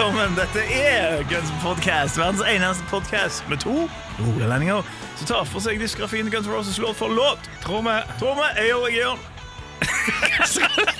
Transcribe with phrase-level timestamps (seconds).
[0.00, 0.32] Velkommen.
[0.32, 3.82] Dette er Guns Podcast, verdens eneste podcast med to
[4.16, 4.86] rogalendinger
[5.18, 7.50] som tar for seg diskografien Guns Roses låt for låt.
[7.60, 7.84] Tror.
[8.16, 8.46] Tror vi.
[8.62, 9.20] Eyo, jeg gjør.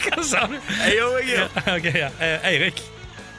[0.05, 0.59] Hva sa du?
[0.91, 1.89] Eyo, jeg gjør.
[1.97, 2.13] Ja.
[2.21, 2.85] Eh, Eirik.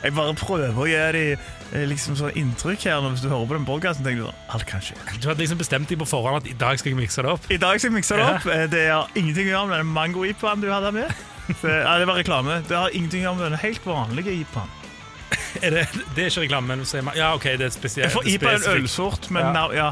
[0.02, 1.46] Jeg bare prøver å gi dem
[1.78, 3.06] eh, liksom sånn inntrykk her.
[3.06, 4.98] Når hvis du hører på den podcasten, tenker du sånn Alt kan skje.
[5.14, 7.50] Du hadde liksom bestemt deg på forhånd at i dag skal jeg mikse det opp.
[7.54, 8.50] I dag skal jeg mikse det opp.
[8.50, 8.66] Ja.
[8.66, 11.14] Det har ingenting å gjøre med den mango-ipaen du hadde med.
[11.52, 12.62] Det, ja, det var reklame.
[12.66, 14.81] Det har ingenting å gjøre med den helt vanlige ipaen.
[15.66, 18.12] Er det, det er ikke reklame, men sier man Ja, OK, det er spesielt.
[18.14, 19.52] For ipa er en ølsort, men Ja.
[19.54, 19.92] nav- ja.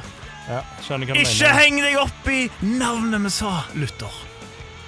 [0.49, 1.59] Ja, skjønner hva du Ikke mener.
[1.59, 4.13] heng deg opp i navnet vi sa, Luther.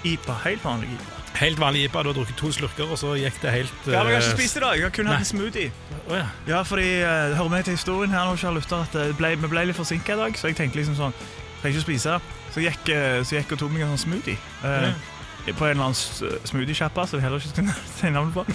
[0.04, 0.38] IPA.
[0.48, 1.18] Helt vanlig IPA.
[1.38, 2.02] Helt vanlig IPA.
[2.04, 4.32] Du har drukket to slurker, og så gikk det helt Ja, men jeg har eh,
[4.32, 4.74] ikke spist i dag.
[4.80, 5.72] Jeg har kun hatt en smoothie.
[6.10, 6.26] Oh, ja.
[6.48, 9.48] Ja, fordi uh, Hør med til historien her nå, kjære Luther, at det ble, vi
[9.54, 11.14] ble litt forsinka i dag, så jeg tenkte liksom sånn
[11.62, 12.18] Trenger ikke å spise.
[12.52, 14.38] Så jeg gikk, eh, så jeg gikk og tok meg en sånn smoothie.
[14.66, 17.70] eh, På en eller annen s- smoothie-sjappa, som jeg heller ikke skal
[18.02, 18.46] si navnet på.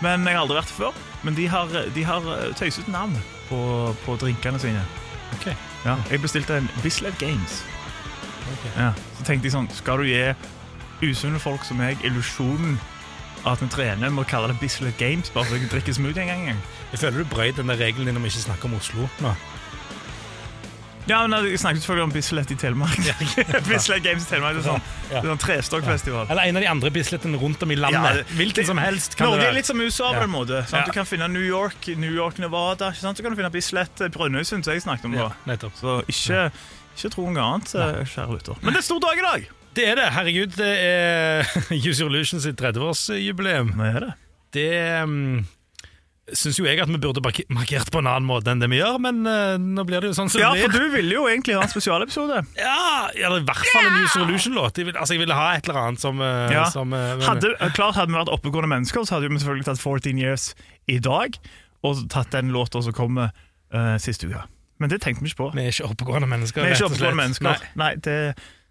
[0.00, 1.00] Men jeg har aldri vært det før.
[1.22, 3.16] Men de har, de har eh, tøyset navn
[3.48, 3.60] på,
[4.04, 4.84] på drinkene sine.
[5.36, 5.54] Okay.
[5.84, 7.60] Ja, jeg bestilte en Bislett Games.
[8.50, 8.72] Okay.
[8.76, 10.24] Ja, så tenkte jeg sånn Skal du gi
[11.06, 12.80] usunne folk som meg illusjonen
[13.44, 15.96] av at vi trener med å kalle det Bislett Games bare for å jeg drikker
[15.96, 16.64] smoothie en gang?
[16.90, 19.32] Jeg føler du brøt den regelen din om ikke å snakke om Oslo nå.
[21.08, 22.98] Ja, men Jeg snakket selvfølgelig om Bislett i Telemark.
[23.68, 25.20] Bislett Games i Telemark Det er sånn, Ja.
[25.24, 26.28] det sånn trestokkfestival.
[26.30, 28.04] Eller en av de andre bislettene rundt om i landet.
[28.04, 29.16] Ja, det- Hvilken som helst.
[29.16, 30.60] kan Norge er litt som USA på en måte.
[30.68, 30.86] Sant?
[30.86, 32.90] Du kan finne New York, New York, Nevada.
[32.92, 33.16] Ikke sant?
[33.18, 35.12] Så kan du finne Bislett, eh, Brønnøysund, som jeg snakket om.
[35.16, 35.56] da.
[35.80, 36.50] Så ikke,
[36.96, 38.56] ikke tro noe annet, eh, kjære lytter.
[38.62, 39.48] Men det er stor dag i dag!
[39.74, 40.08] Det er det.
[40.12, 41.46] Herregud, det er
[41.88, 43.74] Use Illusions sitt 30-årsjubileum.
[43.78, 44.12] Hva er det?
[44.52, 45.46] Det um,
[46.36, 48.98] syns jo jeg at vi burde markert på en annen måte enn det vi gjør,
[49.02, 51.56] men uh, nå blir det jo sånn som Ja, det for du ville jo egentlig
[51.58, 52.42] ha en spesialepisode.
[52.58, 54.80] Ja, eller i hvert fall en News Revolution-låt.
[54.92, 56.68] Altså, jeg ville ha et eller annet som, uh, Ja.
[56.72, 60.22] som uh, Hadde, klart hadde vi vært oppegående mennesker, så hadde vi selvfølgelig tatt 14
[60.22, 60.52] Years
[60.90, 61.36] i dag,
[61.86, 63.34] og tatt den låta som kommer
[63.74, 64.46] uh, siste uke.
[64.80, 65.50] Men det tenkte vi ikke på.
[65.56, 66.64] Vi er ikke oppegående mennesker.
[66.64, 67.50] Vi er ikke oppegående mennesker.
[67.50, 67.72] Nei.
[67.76, 68.16] Nei, det,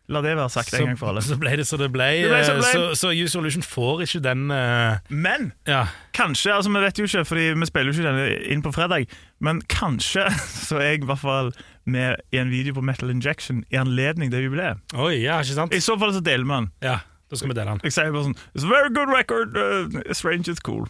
[0.10, 1.22] la det være sagt Så, en gang for alle.
[1.22, 2.08] så ble det så det ble.
[2.24, 2.70] Det ble så det ble.
[2.70, 4.98] eh, Så, så Use Solution får ikke den uh...
[5.10, 5.84] Men Ja.
[6.18, 9.06] kanskje, altså vi vet jo ikke, fordi vi spiller jo ikke denne inn på fredag,
[9.40, 10.26] men kanskje
[10.68, 11.54] så er jeg i hvert fall
[11.90, 14.78] med i en video på Metal Injection i anledning det jubileet.
[14.94, 15.74] Oi, ja, ikke sant?
[15.74, 16.68] I så fall så deler vi den.
[16.86, 16.98] Ja,
[17.30, 17.82] da skal vi dele den.
[17.86, 19.54] Jeg sier bare sånn It's a very good record.
[19.54, 20.88] Uh, strange is cool.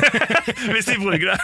[0.72, 1.36] Hvis de bruker det.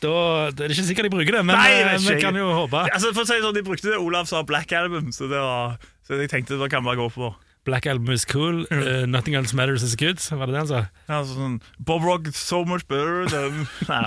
[0.00, 0.14] Da,
[0.56, 2.86] det er ikke sikkert de bruker det, men Nei, eh, vi kan jo håpe.
[2.88, 5.76] Altså for å si sånn, De brukte det Olav sa Black Album, så, det var,
[6.08, 7.32] så jeg tenkte det kan bare gå på.
[7.68, 10.16] Black Album is cool, uh, nothing else matters is good.
[10.16, 10.84] Var det det han sa?
[11.04, 14.06] Ja, altså sånn, Bob Rock is so much better than Nei,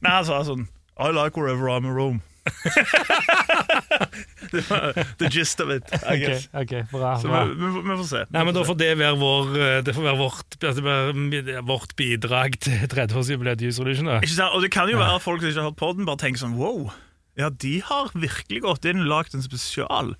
[0.00, 2.22] Nei han sa sånn I like wherever I'm in Rome.
[4.52, 6.46] det var the gist of it, I guess.
[6.52, 7.14] Ok, ok, bra.
[7.20, 7.44] Så bra.
[7.44, 8.22] vi, vi, vi får se.
[8.34, 11.94] Nei, men Da får det være, vår, eh, det får være vårt, det være vårt
[11.98, 14.10] bidrag til 30-årsjubileet til Use Illusion.
[14.12, 14.20] da.
[14.20, 14.54] Ikke sant?
[14.56, 16.56] Og det kan jo være at folk som ikke har hørt poden, bare tenker sånn
[16.60, 16.92] wow.
[17.40, 20.12] Ja, de har virkelig gått inn og lagd en spesial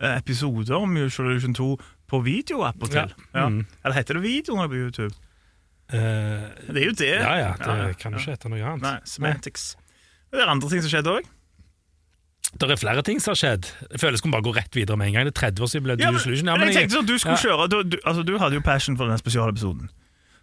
[0.00, 1.70] eh, episode om Illusion 2
[2.10, 3.12] på video appåtil.
[3.32, 3.44] Ja.
[3.44, 3.48] Ja.
[3.48, 3.62] Mm.
[3.84, 5.14] Eller heter det video når er på YouTube?
[5.90, 7.14] Uh, Det er jo det.
[7.18, 8.82] ja, ja, det Ja, kan ikke hete noe annet.
[8.84, 9.72] Nei, semantics.
[10.30, 11.26] Det er andre ting som skjedde òg.
[12.58, 13.68] Det er flere ting som har skjedd.
[13.92, 15.28] Jeg føler jeg skulle bare gå rett videre med en gang.
[15.28, 17.44] Det er 30-årsjubileet til Ja, men, Ja, men jeg tenkte sånn, du skulle ja.
[17.46, 19.90] kjøre du, du, altså, du hadde jo passion for denne spesialepisoden.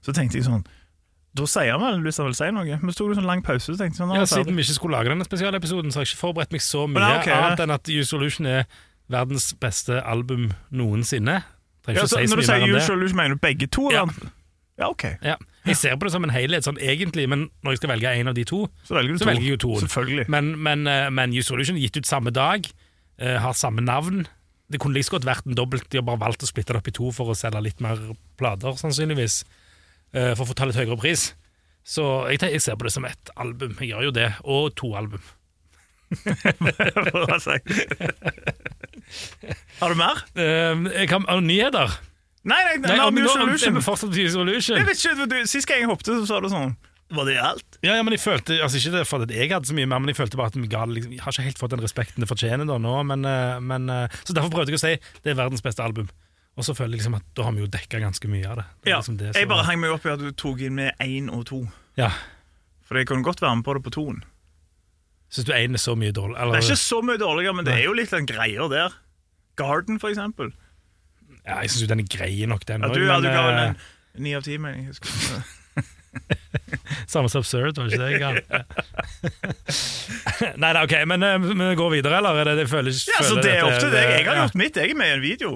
[0.06, 0.64] Så tenkte jeg sånn
[1.36, 2.80] Da sier han vel hvis han vil si noe.
[2.80, 3.68] Men så tok du sånn lang pause.
[3.68, 4.24] Så tenkte jeg sånn, Ja.
[4.30, 7.04] Siden vi ikke skulle lage denne spesialepisoden, så har jeg ikke forberedt meg så mye
[7.04, 7.42] Nei, ok, ja.
[7.44, 8.64] annet enn at Use Solution er
[9.12, 11.42] verdens beste album noensinne.
[11.88, 13.88] Ja, så, si når du sier Use Illusion, mener du begge to?
[13.92, 14.08] Ja.
[14.80, 15.06] ja, ok.
[15.24, 15.38] Ja.
[15.68, 18.28] Jeg ser på det som en helhet, sånn egentlig, men når jeg skal velge en
[18.31, 19.30] av de to, Så velger du så to.
[19.31, 19.81] velger jeg jo toen.
[20.31, 22.68] Men, men, eh, men Illusion er gitt ut samme dag,
[23.19, 24.25] eh, har samme navn.
[24.72, 26.88] Det kunne like godt vært en dobbelt, de har bare valgt å splitte det opp
[26.88, 27.98] i to for å selge litt mer
[28.38, 29.44] plater, sannsynligvis.
[30.14, 31.34] eh, For å få ta litt høyere pris.
[31.88, 33.78] Så jeg, jeg ser på det som et album.
[33.80, 34.34] Jeg gjør jo det.
[34.44, 35.22] Og to album.
[39.80, 40.24] Har du mer?
[40.36, 41.88] Jeg har nyheter.
[42.48, 43.08] Nei, nei, nei, Nei, er
[44.48, 44.78] Illusion.
[44.78, 46.76] Jeg vet ikke, du, Sist gang jeg hoppet, så sa du sånn
[47.14, 47.80] Var det alt?
[47.84, 50.00] Ja, ja, men jeg følte Altså ikke det for at jeg hadde så mye mer,
[50.04, 52.30] men jeg følte bare at vi liksom, Jeg har ikke helt fått den respekten det
[52.30, 54.96] fortjener da nå, men, eh, men eh, Så derfor prøvde jeg å si
[55.26, 56.08] det er verdens beste album.
[56.58, 58.66] Og så føler jeg liksom at da har vi jo dekka ganske mye av det.
[58.82, 61.04] det Ja, liksom det Jeg bare hang meg opp i at du tok inn med
[61.04, 61.62] én og to.
[62.00, 62.10] Ja.
[62.88, 64.24] For jeg kunne godt være med på det på toen.
[65.30, 66.40] Syns du én er så mye dårlig?
[66.40, 68.96] Eller, Det er ikke så mye dårligere, men det er jo litt greier der.
[69.60, 70.54] Garden, for eksempel.
[71.48, 73.60] Ja, jeg syns jo den er grei nok, den Ja, du, ja, du ga vel
[73.62, 73.72] eh,
[74.18, 75.08] en ni av ti, men jeg husker
[77.08, 78.32] Samme som Absurd, var det ikke det Ja.
[80.62, 82.36] Nei, nei, ok, men eh, vi går videre, eller?
[82.42, 84.04] Er det, det føles, Ja, så det er opp til deg.
[84.18, 84.76] Jeg har gjort mitt.
[84.78, 85.52] Jeg er med i en video.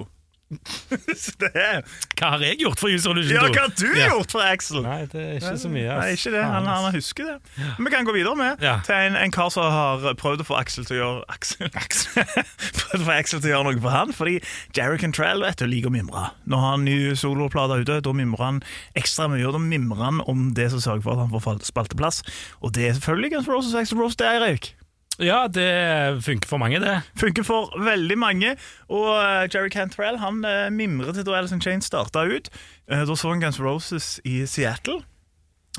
[1.54, 1.82] er
[2.18, 4.08] Hva har jeg gjort for Use Illusion Ja, hva har du Ja.
[4.12, 4.82] gjort for Axel?
[4.84, 5.88] Nei, det er ikke så mye.
[5.90, 6.02] ass.
[6.04, 6.42] Nei, ikke det.
[6.44, 7.36] Han, han husker det.
[7.78, 8.76] Men vi kan gå videre med Ja.
[8.86, 11.68] til en, en kar som har prøvd å få Axel til å gjøre Axel,
[12.78, 14.36] Prøvd å få Axel til å gjøre noe for han Fordi
[14.76, 16.28] Jerry Cantrell vet du, liker å mimre.
[16.46, 18.62] Når han har ny soloplate ute, da mimrer han
[18.98, 19.46] ekstra mye.
[19.48, 22.22] Og da mimrer han om det som sørger for at han får spalteplass.
[22.62, 24.72] Og det er selvfølgelig Guns Roses Axel Rose, det, Eirik.
[25.20, 26.94] Ja, det funker for mange, det.
[27.20, 28.54] Funker for veldig mange.
[28.88, 32.48] Og uh, Jerry Cantrell han uh, mimret da Alice in Chains starta ut.
[32.88, 35.02] Uh, da så han Guns N' Roses i Seattle.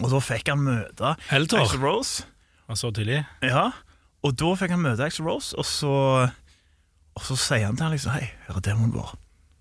[0.01, 1.65] Og da fikk han møte Heltor.
[1.65, 2.27] Axel Rose.
[2.69, 3.23] Han så tidlig.
[3.45, 3.71] Ja,
[4.23, 5.93] og da fikk han møte Axel Rose, og så,
[7.13, 9.15] og så sier han til han liksom Hei, her er demonen vår.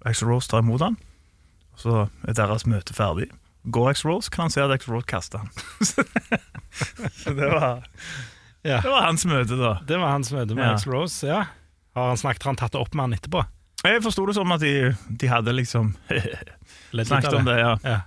[0.09, 0.97] Axel Rose tar imot han,
[1.75, 1.97] og så
[2.29, 3.29] er deres møte ferdig.
[3.75, 5.51] Går Axel Rose, kan han se at Axel Rose kaster han.
[7.21, 7.85] så det var,
[8.63, 8.79] Ja.
[8.85, 9.73] det var hans møte, da.
[9.89, 10.73] Det var hans møte med Ja.
[10.77, 11.27] Axl Rose.
[11.27, 11.41] ja.
[11.97, 13.43] Har han snakket, har han tatt det opp med han etterpå?
[13.85, 16.47] Jeg forsto det som at de, de hadde liksom Ledd
[16.97, 17.57] litt snakket av om det.
[17.59, 17.99] ja Ja.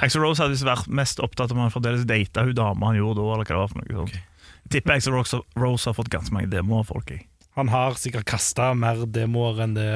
[0.00, 3.18] Axel Rose hadde visst vært mest opptatt om han fremdeles data hun dama han gjorde
[3.20, 4.14] da, eller hva det var for noe sånt.
[4.14, 7.10] Jeg tipper Axel Rose, Rose har fått ganske mange demoer, folk.
[7.10, 7.26] Jeg.
[7.58, 9.88] Han har sikkert kasta mer demoer enn det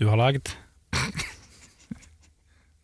[0.00, 0.54] du har lagd.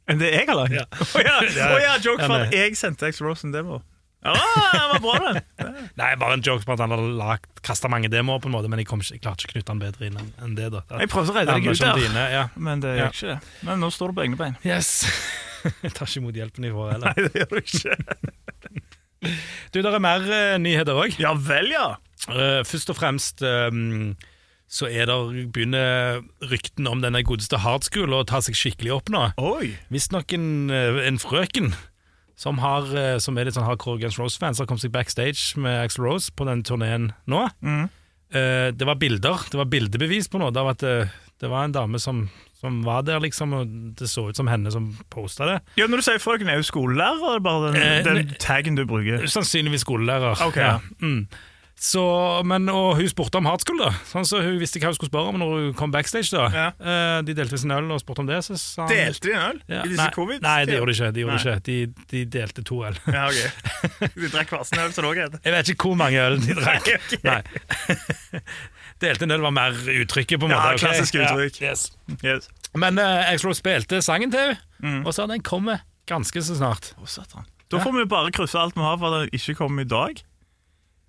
[0.06, 0.76] Enn det jeg har lagd?
[0.76, 0.84] Ja.
[0.86, 3.80] Å ja, Å ja, joke for at jeg sendte Axel Rose en demo.
[4.26, 5.40] Ja, det var bra, den.
[6.00, 8.82] Nei, bare en joke på at han hadde kasta mange demoer, på en måte men
[8.82, 10.68] jeg, kom ikke, jeg klarte ikke å knytte han bedre inn enn det.
[10.74, 12.44] da Jeg prøvde å redde deg ut der, dine, ja.
[12.68, 13.10] men det Ja.
[13.12, 13.34] ikke.
[13.36, 13.66] det.
[13.68, 14.56] Men nå står du på egne bein.
[14.66, 14.92] Yes.
[15.82, 17.16] Jeg tar ikke imot hjelpen ifra heller.
[17.16, 17.96] Nei, det gjør du ikke.
[19.74, 21.16] Du, det er mer uh, nyheter òg.
[21.18, 21.86] Ja vel, ja.
[22.68, 24.12] først og fremst um,
[24.66, 29.22] så er der, begynner ryktene om denne godeste Hardschool å ta seg skikkelig opp nå.
[29.38, 29.72] Oi.
[29.94, 31.70] Visstnok en, eh, en frøken
[32.36, 35.56] som, har, eh, som er litt sånn hardcore Guns N' Roses-fans, har kommet seg backstage
[35.60, 37.46] med Axl Rose på den turneen nå.
[37.64, 37.86] Mm.
[38.34, 40.52] Eh, det var bilder, det var bildebevis på noe.
[40.52, 40.96] Det var, at det,
[41.40, 42.26] det var en dame som,
[42.60, 45.58] som var der, liksom, og det så ut som henne som posta det.
[45.80, 48.84] Ja, Når du sier frøken, er hun skolelærer, eller bare den, Eh, den taggen du
[48.88, 49.24] bruker?
[49.30, 50.36] Sannsynligvis skolelærer.
[50.44, 50.78] Ok, ja.
[51.00, 51.24] Mm.
[51.76, 52.00] Så,
[52.48, 53.90] men, og hun spurte om Hardskull, da.
[54.08, 56.30] Sånn, så hun visste hva hun skulle spørre om når hun kom backstage.
[56.32, 56.68] da Ja.
[56.80, 58.38] Eh, De delte sin øl og spurte om det.
[58.46, 60.40] Så sa han Delte de en øl Ja, i disse nei, covid?
[60.40, 61.10] Nei, det gjorde de ikke.
[61.12, 61.56] De, gjorde ikke.
[61.68, 61.76] De,
[62.14, 62.96] de delte to øl.
[63.12, 63.42] Ja, ok.
[64.16, 65.40] De drakk hver sin øl, så det også heter.
[65.44, 66.88] Jeg vet ikke hvor mange øl de drakk.
[67.28, 67.42] Nei.
[69.04, 70.78] Delte en øl var mer uttrykket, på en Ja, måte.
[70.78, 70.80] ok?
[70.86, 71.60] klassisk uttrykk.
[71.60, 71.90] Ja, yes.
[72.24, 72.48] Yes.
[72.76, 75.06] Men Axl Rose spilte sangen til henne, Mm.
[75.08, 76.90] og sa den kommer ganske så snart.
[77.70, 80.20] Da får vi bare krysse alt vi har for at den ikke kommer i dag.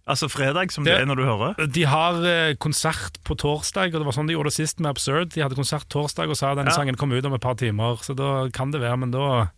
[0.08, 1.68] Altså fredag, som det, Det- er når du hører.
[1.68, 4.90] De har eh, konsert på torsdag, og det var sånn de gjorde det sist med
[4.96, 5.34] Absurd.
[5.34, 6.78] De hadde konsert torsdag og sa denne Ja.
[6.78, 9.50] sangen kom ut om et par timer, så da kan det være, men da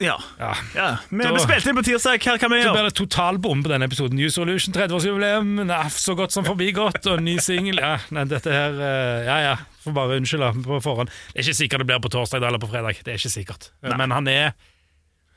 [0.00, 0.16] Ja.
[0.40, 0.54] ja.
[0.74, 0.96] ja.
[1.10, 2.16] Vi, Da- vi spilte inn på tirsdag.
[2.24, 2.72] Hva kan vi Så gjøre?
[2.72, 4.16] blir det totalbom på denne episoden.
[4.16, 5.60] New Solution 30-årsjubileum,
[5.92, 7.76] så godt som forbigått, og ny singel.
[7.76, 11.10] Ja, nei, dette her eh, Ja ja, får bare unnskylde på forhånd.
[11.34, 12.96] Det er ikke sikkert det blir på torsdag eller på fredag.
[13.04, 13.68] Det er ikke sikkert.
[13.82, 14.54] Men han er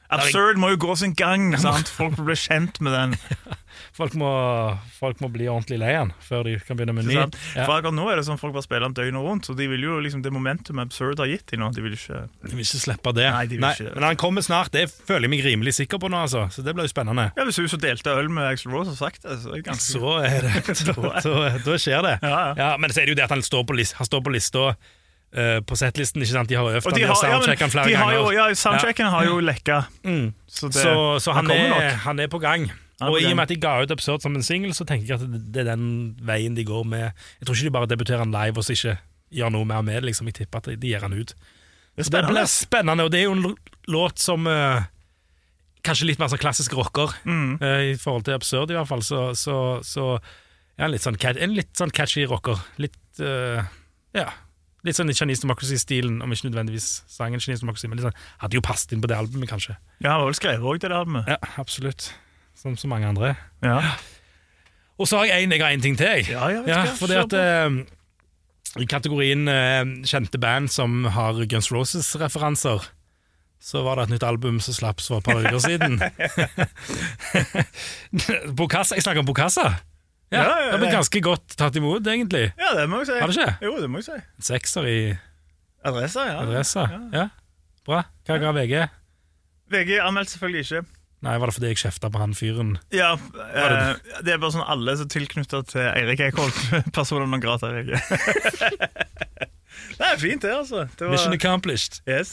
[0.10, 1.52] Absurd må jo gå sin gang.
[1.60, 1.88] sant?
[1.88, 3.18] Folk blir kjent med den.
[3.96, 4.30] Folk må,
[5.00, 7.16] folk må bli ordentlig lei han før de kan begynne med ny.
[7.18, 7.26] Ja.
[7.66, 9.84] For akkurat nå er det sånn folk bare spiller den døgnet rundt, så de vil
[9.84, 12.82] jo liksom det momentum Absurd har gitt dem nå, de vil ikke De vil ikke
[12.86, 13.26] slippe det.
[13.34, 13.96] Nei, de vil ikke.
[13.98, 16.46] Men han kommer snart, det føler jeg meg rimelig sikker på nå, altså.
[16.54, 17.30] Så det blir jo spennende.
[17.36, 19.66] Ja, Hvis hun som delte øl med Axl Rose har sagt det, så er det
[19.68, 20.56] ganske Så er det.
[20.90, 22.16] Da, da, da skjer det.
[22.24, 22.70] Ja, ja.
[22.80, 24.64] men så er det jo det at han står på, list, han står på lista
[25.34, 26.22] eh, på settlisten.
[26.24, 26.50] ikke sant?
[26.50, 28.14] De har øvd Og han, de de har har, ja, flere ganger.
[28.18, 29.82] jo, ja, soundchecken har jo lekka.
[30.04, 30.30] Mm.
[30.48, 32.70] Så, det, så, så han, han, er, han er på gang.
[33.08, 35.20] Og i og med at de ga ut Absurd som en singel, så tenker jeg
[35.22, 37.06] at det, er den veien de går med
[37.40, 38.98] Jeg tror ikke de bare debuterer den live og så ikke
[39.40, 40.10] gjør noe mer med det.
[40.10, 40.28] Liksom.
[40.28, 41.34] Jeg tipper at de, gir den ut.
[41.96, 43.56] Det det blir spennende, og det er jo en
[43.92, 44.84] låt som uh,
[45.84, 47.56] Kanskje litt mer sånn klassisk rocker, Mm.
[47.62, 49.02] uh, i forhold til Absurd, i hvert fall.
[49.06, 50.06] Så, så, så
[50.78, 52.60] ja, en, litt sånn, en litt sånn catchy rocker.
[52.78, 53.64] Litt uh,
[54.16, 54.28] Ja.
[54.88, 58.56] Litt sånn i Chinese Democracy-stilen, om ikke nødvendigvis sangen Chinese Democracy, men litt sånn, hadde
[58.56, 59.76] jo passet inn på det albumet, kanskje.
[60.00, 61.28] Ja, han var vel skrevet òg til det albumet.
[61.28, 62.14] Ja, absolutt.
[62.60, 63.36] Som så mange andre.
[63.64, 63.78] Ja.
[65.00, 66.26] Og så har jeg en, jeg har en ting til, jeg.
[66.34, 67.70] Ja, ja, du hva, fordi at eh,
[68.84, 72.84] I kategorien eh, kjente band som har Guns Roses-referanser,
[73.64, 76.00] så var det et nytt album som slapp for et par uker siden.
[78.60, 79.70] Bokassa, Jeg snakker om Bokassa.
[80.32, 82.52] Ja, Ja, ja, Det har blitt ganske godt tatt imot, egentlig.
[82.60, 83.14] Ja, det må jeg si.
[83.18, 83.56] Har det ikke?
[83.66, 84.20] Jo, det må jeg si.
[84.52, 85.00] Sekser i
[85.88, 86.36] Adressa, ja.
[86.44, 86.84] adressa.
[87.16, 87.26] Ja.
[87.88, 88.04] Bra.
[88.28, 88.74] Hva ga VG?
[89.72, 90.84] VG anmeldte selvfølgelig ikke.
[91.26, 92.78] Nei, var det fordi jeg kjefta på han fyren?
[92.96, 93.90] Ja, eh,
[94.24, 96.60] det er bare sånn alle som er tilknytta til Eirik Eikholt,
[96.96, 98.00] Personen non grater ikke.
[100.00, 100.86] det er fint, det, altså.
[100.96, 102.00] Det var, Mission accomplished.
[102.08, 102.32] yes.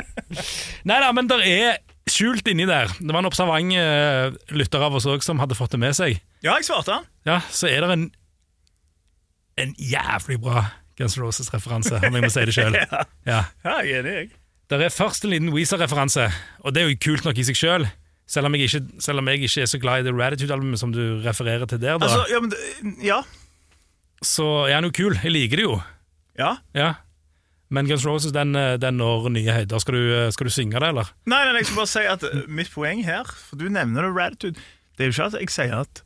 [0.88, 1.80] Nei da, men det er
[2.12, 2.92] skjult inni der.
[3.00, 6.20] Det var en observant uh, lytter av oss òg som hadde fått det med seg.
[6.44, 7.08] Ja, jeg svarte han.
[7.24, 8.06] Ja, så er det en
[9.54, 10.64] En jævlig bra
[10.98, 12.74] Guns Roses-referanse, om jeg må si det sjøl.
[12.74, 13.04] Ja.
[13.24, 14.32] Ja, jeg er enig, jeg.
[14.80, 16.28] Det er først en liten Weezer-referanse,
[16.64, 17.86] og det er jo kult nok i seg sjøl.
[18.26, 18.48] Selv,
[19.04, 21.98] selv om jeg ikke er så glad i det Ratitude-albumet som du refererer til der,
[22.00, 23.18] da, Altså, ja, men ja.
[24.24, 25.18] så er han jo kul.
[25.20, 25.80] Jeg liker det jo.
[26.40, 26.56] ja.
[26.74, 26.94] Ja.
[27.72, 29.80] Men Guns Roses den, den når nye høyder.
[29.82, 31.08] Skal du, skal du synge det, eller?
[31.26, 34.12] Nei, nei, jeg skal bare si at eh, mitt poeng her, for du nevner The
[34.14, 34.60] Ratitude
[34.94, 36.02] det er jo ikke at jeg sier at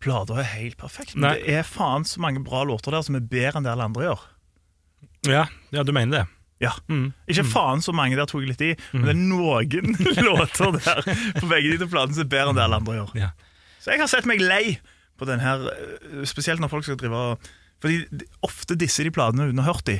[0.00, 1.32] plata er helt perfekt, men Nei.
[1.42, 4.06] det er faen så mange bra låter der som er bedre enn det alle andre
[4.06, 4.22] gjør.
[5.28, 5.42] Ja,
[5.74, 6.22] ja du mener det.
[6.60, 6.74] Ja.
[6.92, 7.12] Mm.
[7.32, 9.94] Ikke faen så mange, der tok jeg litt i, men det er noen
[10.28, 11.00] låter der
[11.40, 13.14] på begge de to platene som er bedre enn det alle andre gjør.
[13.16, 13.30] Ja.
[13.80, 14.76] Så jeg har sett meg lei
[15.16, 17.50] på den her, eh, spesielt når folk skal drive og
[17.80, 19.94] Fordi de- ofte disser de platene uten å ha hørt de.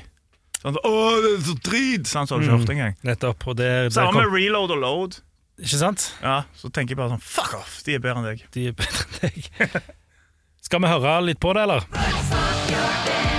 [0.61, 0.93] Sånn, Å,
[1.25, 2.05] det er så drit!
[2.11, 2.61] Sånn, så har du ikke Mm.
[2.61, 2.97] hørt engang.
[3.09, 3.47] Nettopp.
[3.49, 5.17] Og det, det Samme med reload og load.
[5.61, 6.11] Ikke sant?
[6.21, 7.81] Ja, Så tenker jeg bare sånn Fuck off!
[7.85, 8.45] De er bedre enn deg.
[8.53, 9.83] De er bedre enn deg.
[10.61, 13.30] Skal vi høre litt på det, eller?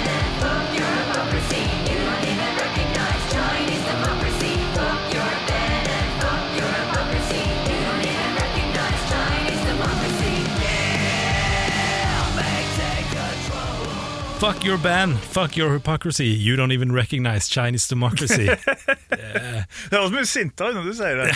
[14.41, 18.47] Fuck your band, fuck your hypocrisy, you don't even recognize Chinese democracy.
[19.89, 21.27] Det høres mye sintere ut når du sier det.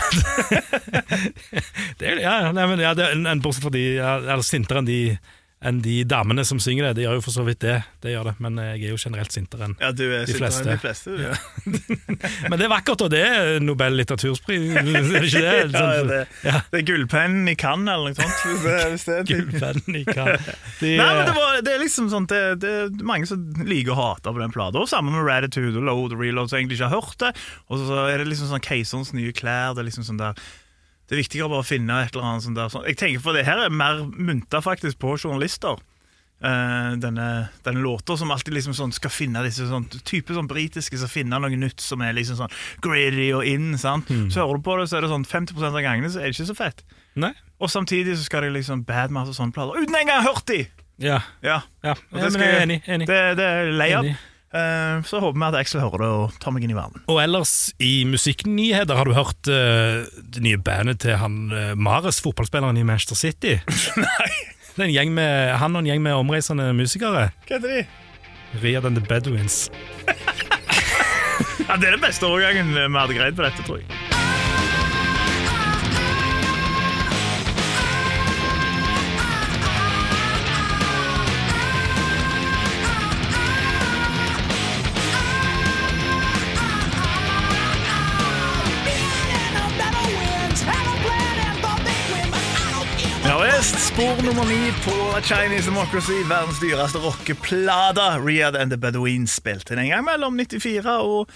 [1.99, 4.41] Det er, ja, nei, men, ja, det er en, en bortsett fra de ja, Eller
[4.47, 4.97] sintere enn de,
[5.65, 6.91] enn de damene som synger det.
[6.99, 9.33] De gjør jo for så vidt det, det gjør det men jeg er jo generelt
[9.33, 10.61] sintere enn Ja, du er De fleste.
[10.61, 11.15] enn de fleste.
[11.15, 11.23] du.
[12.49, 15.53] Men det er vakkert, og det er Nobel litteraturpris, er det ikke det?
[15.75, 16.59] Ja, Sånn- det, ja.
[16.71, 18.43] det er gullpennen i Cannes eller noe sånt.
[18.45, 19.41] Hvis det, hvis det en ting.
[19.45, 20.29] Gullpennen i kan.
[20.79, 23.95] De, Nei, men det, var, det er liksom sånn det, det er mange som liker
[23.95, 24.83] å hate på den plata.
[24.89, 27.33] Sammen med Ratitude og Load og Reload, som egentlig ikke har hørt det.
[27.71, 29.73] Og så er det liksom sånn Keiserens nye klær.
[29.75, 30.37] Det er liksom sånn der
[31.05, 32.77] Det er viktigere bare å finne et eller annet sånt der.
[32.89, 35.77] Jeg tenker For det her er mer mynta faktisk på journalister.
[36.45, 40.99] Eh, denne, denne låta som alltid liksom sånn skal finne disse sånn type sånn britiske
[40.99, 43.77] som finner noe nytt som er liksom sånn gritty og in.
[43.79, 44.09] sant?
[44.33, 46.35] Så hører du på det, så er det sånn 50 av gangene så er det
[46.35, 46.83] ikke så fett.
[47.15, 47.31] Nei?
[47.63, 50.65] Og samtidig så skal de liksom badmasse sånne plater uten engang å ha hørt de!
[51.01, 51.21] Ja.
[51.43, 51.95] Ja, ja.
[51.95, 52.81] Ja det men jeg er enig.
[52.87, 53.07] enig.
[53.07, 54.05] det, det er lei av.
[54.55, 57.03] Eh, så håper vi at Axel hører det og tar meg inn i verden.
[57.11, 62.21] Og ellers, i musikknyheter, har du hørt uh, det nye bandet til han uh, Mares,
[62.23, 63.57] fotballspilleren i Manchester City?
[64.05, 64.31] Nei,
[64.75, 67.29] Det er med, han og en gjeng med omreisende musikere.
[67.47, 67.85] hva heter de?
[68.63, 69.65] Riyad and the Bedouins.
[71.65, 74.14] Ja, Det er den beste overgangen vi hadde greid på dette, tror jeg.
[93.73, 93.77] Ja.
[93.79, 98.03] Spor nummer ni på Chinese Democracy, verdens dyreste rockeplate.
[98.21, 101.31] Riyad and the Bedouins spilte den en gang mellom 94 og,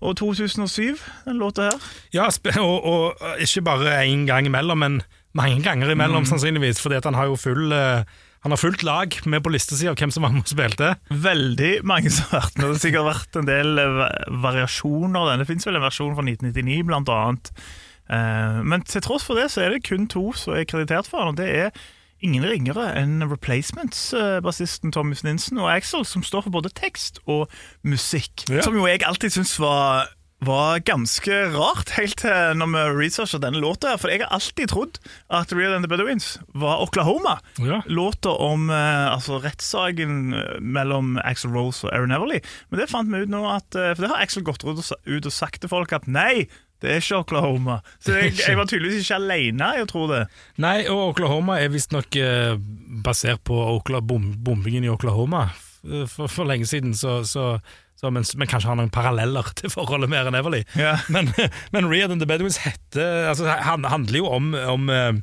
[0.00, 1.86] og 2007, den låta her.
[2.12, 2.26] Ja,
[2.60, 5.00] og, og uh, ikke bare én gang imellom, men
[5.32, 6.82] mange ganger imellom, sannsynligvis.
[6.82, 8.04] Fordi han har jo full uh,
[8.44, 10.94] Han har fullt lag med på listesida av hvem som var med og spilte.
[11.10, 12.64] Veldig mange som har vært med.
[12.64, 13.98] Det har sikkert vært en del eh,
[14.40, 15.36] variasjoner.
[15.36, 17.52] Det fins vel en versjon fra 1999, blant annet.
[18.10, 21.22] Eh, Men til tross for det så er det kun to som er kreditert for
[21.22, 21.70] han, og det er
[22.20, 27.48] ingen ringere enn Replacements-bassisten Tommy Sninsen og Axel, som står for både tekst og
[27.86, 28.44] musikk.
[28.50, 28.64] Ja.
[28.66, 33.60] Som jo jeg alltid syns var var ganske rart, helt til når vi researcha denne
[33.60, 33.90] låta.
[34.00, 34.96] For jeg har alltid trodd
[35.28, 37.34] at Real and the Bedouins var Oklahoma.
[37.60, 37.82] Ja.
[37.92, 42.40] Låta om eh, altså rettssaken eh, mellom Axel Rose og Aaron Everly.
[42.70, 45.60] Men det fant vi ut nå at For det har Axel gått ut og sagt
[45.60, 46.48] til folk at nei,
[46.80, 47.80] det er ikke Oklahoma.
[48.00, 50.22] Så jeg, jeg var tydeligvis ikke alene i å tro det.
[50.62, 52.54] Nei, og Oklahoma er visstnok eh,
[53.04, 55.48] basert på Okla bom bombingen i Oklahoma
[56.08, 57.54] for, for lenge siden, så, så,
[57.96, 60.64] så men, men kanskje har noen paralleller til forholdet mer enn Everly.
[60.76, 60.98] Ja.
[61.12, 61.32] Men,
[61.72, 65.14] men Read and the Bedouins heter altså, han, handler jo om, om eh,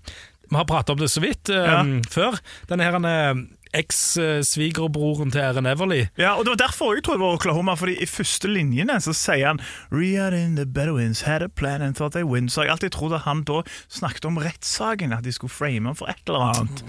[0.50, 1.82] Vi har pratet om det så vidt um, Ja.
[2.10, 2.38] før.
[2.70, 6.05] Denne her, han, eh, eks-svigerbroren til Aaron Everly.
[6.17, 9.13] Ja, og Det var derfor jeg tror det var Oklahoma, Fordi i første linjene så
[9.13, 9.59] sier han
[9.91, 12.50] Riyadh in the Bedouins had a plan and thought they win.
[12.50, 16.05] Så jeg alltid trodde han da snakket om rettssaken, at de skulle frame ham for
[16.09, 16.83] et eller annet.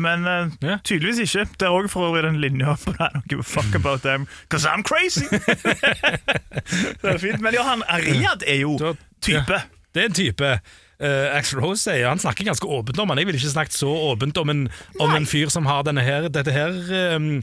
[0.00, 0.78] Men eh, Ja.
[0.84, 1.48] tydeligvis ikke.
[1.60, 4.26] Det er òg for øvrig den linja på I don't give a fuck about them,
[4.50, 5.24] cause I'm crazy!
[7.02, 7.40] det er fint.
[7.40, 9.60] Men ja, han Riyadh er jo Da- type.
[9.94, 10.60] Det er en type
[11.02, 12.08] uh, Axel Rose sier.
[12.08, 13.18] Han snakker ganske åpent om han.
[13.18, 14.62] Jeg ville ikke snakket så åpent om en,
[15.00, 16.72] om en fyr som har denne her, dette her
[17.16, 17.42] um,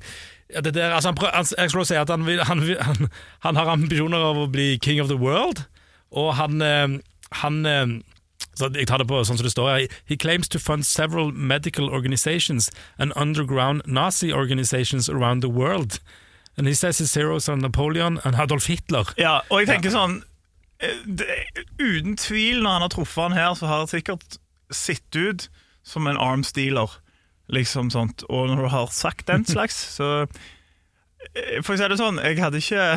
[0.53, 2.81] ja, det der, altså han prøv, han, Axl Rose sier at han, vil, han, vil-
[2.81, 3.07] han,
[3.47, 5.63] han har ambisjoner av å bli king of the world,
[6.13, 6.99] og han, eh,
[7.41, 7.95] han eh,
[8.55, 9.95] så jeg tar det på sånn som det står her.
[10.07, 12.69] He claims to fund several medical organizations
[13.01, 15.99] and underground Nazi organizations around the world.
[16.55, 19.03] And he says his heroes are Napoleon and Adolf Hitler.
[19.19, 20.29] Ja, og jeg tenker sånn eh,
[21.05, 21.27] det,
[21.79, 24.37] Uten tvil, når han har truffet han her, så har det sikkert
[24.71, 25.49] sett ut
[25.83, 26.91] som en arms dealer.
[27.47, 28.23] Liksom sånt.
[28.29, 30.25] Og når du har sagt den slags, så
[31.35, 32.87] eh, For å si det sånn, jeg hadde ikke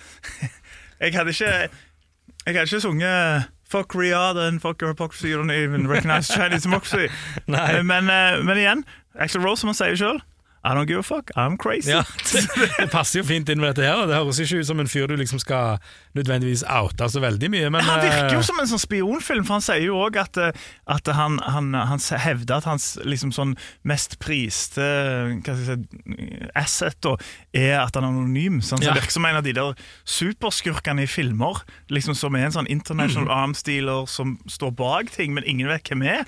[1.00, 5.52] Jeg hadde ikke Jeg hadde ikke sunget Fuck Riyadh and fuck your hypocrisy, you don't
[5.54, 7.06] even recognize Chinese democracy.
[7.46, 10.18] Men, eh, men igjen, Axel Rose, som han sier sjøl,
[10.62, 11.88] I don't give a fuck, I'm crazy.
[11.90, 12.02] Ja,
[12.32, 12.42] det,
[12.78, 14.02] det passer jo fint inn med dette her.
[14.06, 15.78] Det høres ikke ut som en fyr du liksom skal
[16.18, 17.70] nødvendigvis oute så veldig mye.
[17.72, 20.36] Men, Han virker jo eh, som en sånn spionfilm, for han sier jo òg at,
[20.36, 20.52] eh,
[20.92, 23.56] at han, han, han hevder at hans liksom sånn
[23.88, 25.78] mest priste hva skal si,
[26.60, 27.16] asset da,
[27.56, 28.60] er at han er anonym.
[28.60, 28.92] Så han Ja.
[29.00, 29.72] virker som en av de der
[30.04, 33.36] superskurkene i filmer, liksom som er en sånn international Mm.
[33.36, 36.24] arms dealer som står bak ting, men ingen vet hvem er.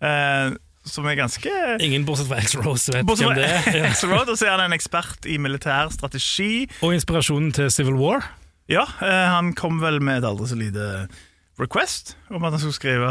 [0.00, 1.50] Eh, som er ganske
[1.80, 3.68] Ingen bortsett fra X-Rose vet Bortsett hvem det er.
[3.78, 3.90] Ja.
[3.90, 6.66] Axl Rose, og så er han en ekspert i militær strategi.
[6.84, 8.26] Og inspirasjonen til Civil War.
[8.68, 11.08] Ja, eh, han kom vel med et aldri så lite
[11.60, 13.10] request om at han skulle skrive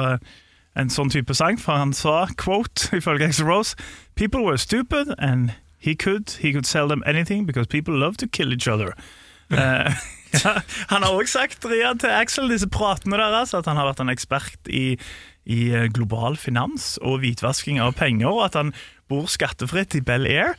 [0.79, 3.75] en sånn type sang, for han sa, quote, ifølge Axl Rose,
[4.15, 8.27] People were stupid, and he could, he could sell them anything because people love to
[8.27, 8.93] kill each other.
[9.53, 9.93] Eh,
[10.33, 10.51] ja,
[10.89, 14.09] han har også sagt Ria, til Axel, disse pratene deres, at han har vært en
[14.09, 14.95] ekspert i,
[15.45, 18.73] i eh, global finans og hvitvasking av penger, og at han
[19.11, 20.55] bor skattefritt i Bel Air.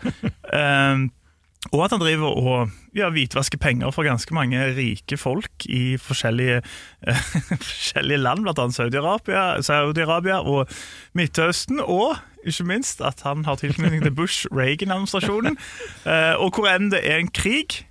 [0.53, 1.09] um,
[1.73, 6.61] og at han driver og ja, hvitvasker penger for ganske mange rike folk i forskjellige,
[7.09, 7.25] uh,
[7.71, 10.69] forskjellige land, annet Saudi-Arabia Saudi og
[11.17, 11.81] Midtøsten.
[11.81, 15.57] Og ikke minst at han har tilknytning til Bush-Reagan-administrasjonen.
[16.05, 17.87] Uh, og hvor enn det er en krig,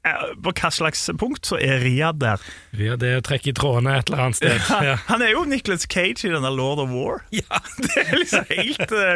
[0.00, 2.40] på hva slags punkt, så er Riyad der.
[2.76, 4.56] Riyad er å trekke i trådene et eller annet sted.
[4.86, 4.96] Ja.
[5.10, 7.20] Han er jo Nicholas Cage i denne Lord of War.
[7.36, 7.60] Ja.
[7.84, 9.14] Det er liksom helt eh,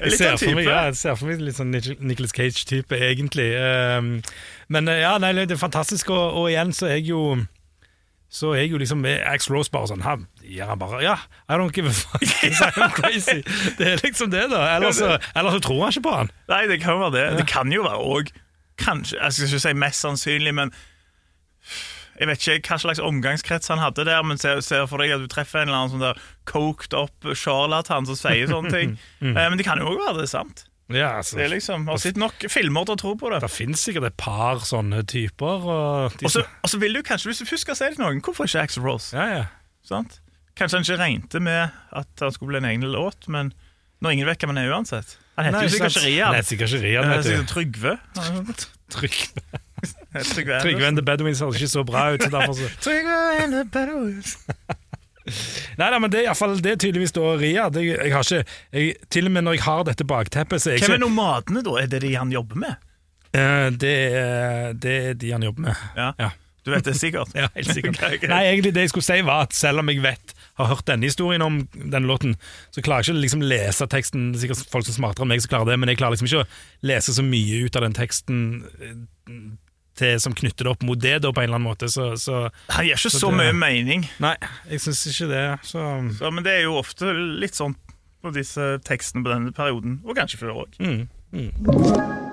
[0.00, 0.74] Jeg Litt ser, av for meg, type.
[0.74, 3.50] ja, jeg ser for meg litt sånn Nicholas Cage-type, egentlig.
[3.54, 4.14] Um,
[4.74, 7.26] men eh, ja, nei, det er fantastisk, og, og igjen så er jeg jo
[8.34, 11.12] så er jeg jo liksom med Ax Rose bare sånn Han gjør han bare Ja,
[11.46, 12.24] I don't give a fuck.
[12.74, 13.44] I'm crazy.
[13.78, 14.64] Det er liksom det, da.
[14.74, 16.32] Ellers, så, så tror han ikke på han.
[16.50, 17.26] Nei, det kan være det.
[17.38, 18.32] Det kan jo være òg
[18.80, 20.72] Kanskje, jeg skal ikke si mest sannsynlig, men
[22.18, 25.22] jeg vet ikke hva slags omgangskrets han hadde der, men ser, ser for deg at
[25.24, 28.94] du treffer en eller annen sånn der coked up charlatan som sier sånne ting.
[29.24, 30.64] Eh, Men det kan jo òg være det er sant.
[30.92, 33.38] Ja, altså, Det er liksom, Har sett nok filmer til å tro på det.
[33.40, 35.64] Det finnes sikkert et par sånne typer.
[35.64, 37.96] Og de Og så og så vil du kanskje, hvis du først skal si det
[37.96, 39.14] til noen, hvorfor ikke Axel Rose?
[39.16, 39.44] ja, ja.
[39.84, 40.20] Sant?
[40.56, 43.50] Kanskje han ikke regnet med at han skulle bli en egen låt, men
[44.04, 45.16] når ingen vet hvem han er uansett.
[45.36, 46.32] Han heter jo sikkert Riyad.
[46.34, 47.46] Nei, sikkert Han vet du.
[47.50, 47.96] Trygve.
[48.94, 49.42] Trygve.
[50.14, 52.22] Trygve Trygve and the Bedouins høres ikke så bra ut.
[52.22, 52.68] Så derfor så.
[52.86, 54.36] Trygve and the Bedouins.
[55.80, 57.78] Nei, nei, men det er, i hvert fall, det er tydeligvis da Riyad.
[57.80, 60.74] Jeg, jeg har ikke, jeg, til og med når jeg har dette bakteppet, så er
[60.76, 61.76] jeg Hvem er ikke nomadene, da?
[61.80, 62.74] Er det de han jobber med?
[63.32, 65.86] Eh, det, er- det er de han jobber med.
[65.96, 66.10] Ja.
[66.20, 66.28] Ja.
[66.64, 67.32] Du vet det sikkert?
[67.36, 67.96] Ja, helt sikkert.
[67.98, 68.28] Okay, okay.
[68.30, 71.08] Nei, egentlig det jeg skulle si var at selv om jeg vet har hørt denne
[71.08, 72.36] historien om denne låten,
[72.70, 74.32] så klarer jeg ikke å liksom lese teksten.
[74.32, 76.14] Det er sikkert folk som er smartere enn meg som klarer det, men jeg klarer
[76.16, 78.40] liksom ikke å lese så mye ut av den teksten
[78.80, 79.38] eh,
[79.94, 81.88] til, som knytter det opp mot det, da, på en eller annen måte.
[81.90, 84.34] Så, så Han gir ikke Så så det- mye mening, nei,
[84.70, 85.44] jeg syns ikke det.
[85.66, 85.82] Så
[86.18, 87.74] så, men det er jo ofte litt sånn
[88.24, 90.78] på disse tekstene på denne perioden, og kanskje før òg.
[90.80, 92.23] mm.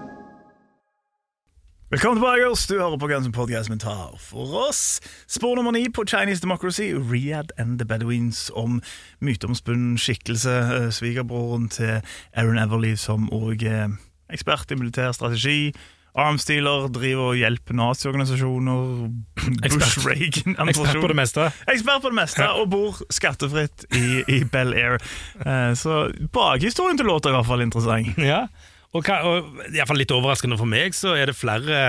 [1.91, 2.67] Velkommen tilbake, oss.
[2.67, 5.01] Du hører på Guns Podcast med tar for oss.
[5.27, 8.81] Spor nummer ni på Chinese Democracy, Riyadh and the Bedouins, om
[9.19, 11.99] myteomspunnen skikkelse, eh, svigerbroren til
[12.33, 13.91] Aaron Everly, som òg er
[14.31, 15.73] ekspert i militær strategi.
[16.15, 19.11] Armstealer, driver og hjelper naziorganisasjoner.
[19.75, 21.51] Bush Reagan Ekspert på det meste.
[21.67, 24.99] Ekspert på det meste, og bor skattefritt i, i Bel Air.
[25.43, 28.15] Eh, så bakhistorien til låta er i hvert fall interessant.
[28.15, 28.45] Ja,
[28.93, 31.81] og, hva- og i hvert fall litt overraskende for meg, så er det flere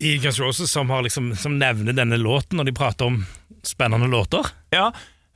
[0.00, 3.18] i Guns Roses som, har liksom, som nevner denne låten når de prater om
[3.68, 4.46] spennende låter.
[4.72, 4.86] Ja,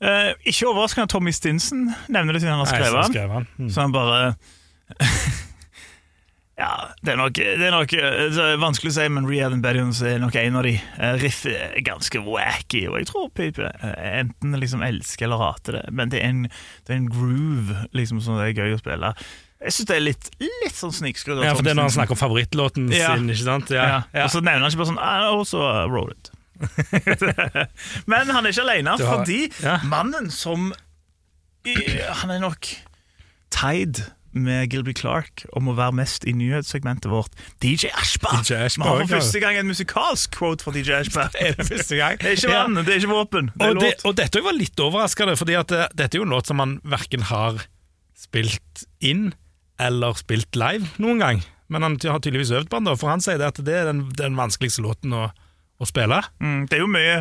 [0.01, 3.13] eh, Ikke overraskende at Tommy Stinson nevner det siden han har skrevet så den.
[3.13, 3.49] skrev han.
[3.61, 3.69] Mm.
[3.75, 4.23] Så han bare
[6.55, 6.69] Ja,
[7.03, 9.65] det er nok, det er nok eh, det er vanskelig å si, men Rehab and
[9.65, 10.77] Bedians er nok en av de.
[11.03, 15.81] Eh, Riff er ganske wacky, og jeg tror Pipe eh, enten liksom elsker eller hater
[15.81, 16.45] det, men det er en,
[16.87, 19.11] det er en groove liksom, som det er gøy å spille.
[19.65, 21.41] Jeg syns det er litt, litt sånn snikskrudd.
[21.45, 23.15] Ja, for det er når han snakker om favorittlåten Ja.
[23.17, 23.71] sin, ikke sant?
[23.73, 23.85] Ja.
[23.89, 24.25] Ja, ja.
[24.27, 26.31] Og så nevner han ikke bare sånn I also wrote it.
[28.11, 29.79] Men han er ikke alene, har- fordi ja.
[29.89, 30.73] mannen som
[31.65, 32.69] Han er nok
[33.55, 34.03] tied
[34.35, 37.31] med Gilby Clark om å være mest i nyhetssegmentet vårt.
[37.63, 38.33] DJ Ashba!
[38.43, 41.29] DJ Vi har for første gang en musikalsk quote fra DJ Ashba.
[41.41, 42.19] Er det første gang?
[42.21, 42.63] Det er ikke Ja.
[42.65, 43.51] vann, det er ikke våpen.
[43.55, 46.35] Det er Og, det, og dette var litt overraskende, at eh, dette er jo en
[46.35, 47.63] låt som han verken har
[48.19, 49.33] spilt inn
[49.83, 51.43] eller spilt live noen gang.
[51.73, 53.89] Men han har tydeligvis øvd på den, da, for han sier det at det er
[53.89, 55.27] den, den vanskeligste låten å,
[55.81, 56.21] å spille.
[56.43, 57.19] Mm, det er jo mye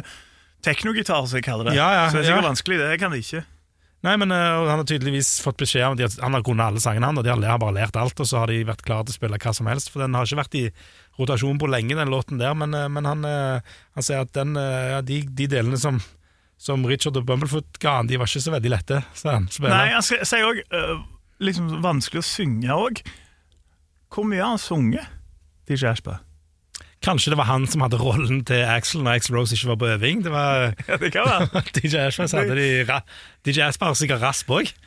[0.63, 1.77] teknogitar, som jeg kaller det.
[1.79, 2.49] Ja, ja, så det er sikkert ja.
[2.51, 2.79] vanskelig.
[2.83, 3.43] Det kan det ikke.
[4.03, 7.07] Nei, men uh, Han har tydeligvis fått beskjed om at han har kunnet alle sangene,
[7.07, 9.19] han, og de har bare lært alt, og så har de vært klare til å
[9.19, 9.93] spille hva som helst.
[9.93, 10.65] For den har ikke vært i
[11.19, 14.59] rotasjon på lenge, den låten der, men, uh, men han, uh, han sier at den,
[15.07, 16.01] de, de delene som,
[16.59, 19.47] som Richard og Bumblefoot ga han, de var ikke så veldig lette, Så han.
[19.63, 20.63] Nei, han sier òg
[21.45, 23.01] liksom vanskelig å synge òg.
[24.13, 25.09] Hvor mye har han sunget,
[25.69, 26.19] DJ Ashba?
[27.03, 29.89] Kanskje det var han som hadde rollen til Axel når Axel Rose ikke var på
[29.97, 30.21] øving.
[30.23, 31.63] Det var Ja, det kan være.
[31.75, 33.01] DJ Ashman hadde de ra
[33.43, 34.71] DJ Ashman har sikkert rasp òg.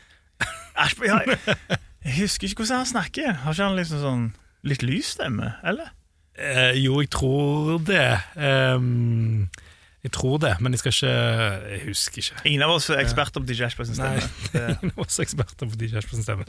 [0.76, 3.30] Ja, jeg, husker ikke hvordan han snakker.
[3.42, 4.24] Har ikke han liksom sånn
[4.68, 5.88] litt lys stemme, eller?
[6.36, 8.18] Eh, jo, jeg tror det.
[8.36, 9.48] Ehm,
[10.06, 11.14] jeg tror det, men jeg skal ikke
[11.72, 12.42] Jeg husker ikke.
[12.48, 14.22] Ingen av oss er eksperter på DJ Ashba sin stemme.
[14.22, 16.46] Nei, Ingen av oss er eksperter på DJ Ashman stemme.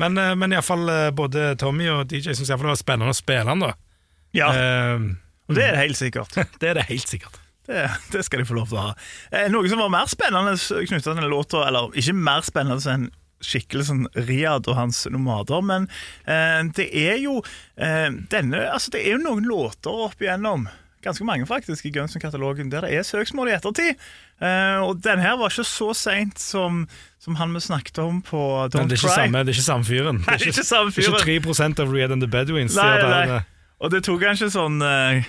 [0.00, 3.62] Men, eh, men iallfall både Tommy og DJ syns det var spennende å spille han,
[3.64, 3.74] da.
[4.34, 5.12] ja, uh,
[5.48, 6.38] og det er det helt sikkert.
[6.60, 7.40] det er det helt sikkert.
[7.66, 8.94] Det, det skal de få lov til å ha.
[9.32, 13.06] Eh, Noe som var mer spennende knytta til denne låta, eller ikke mer spennende enn
[13.84, 15.88] sånn Riyad og hans nomader, men
[16.24, 17.42] eh, det er jo
[17.76, 20.68] eh, denne Altså, det er jo noen låter opp igjennom,
[21.04, 24.00] ganske mange faktisk, i Gunson-katalogen der det er søksmål i ettertid.
[24.42, 26.84] Uh, og denne her var ikke så seint som,
[27.22, 28.40] som han vi snakket om på
[28.72, 29.22] Don't Men det er ikke Cry.
[29.22, 30.20] samme, det er ikke samme fyren.
[30.26, 31.18] Nei, det er ikke samme fyren.
[31.18, 32.76] Det er ikke 3% av Read and the Bedouins.
[32.76, 33.40] Nei, nei.
[33.84, 35.26] Og det tok kanskje sånn eh,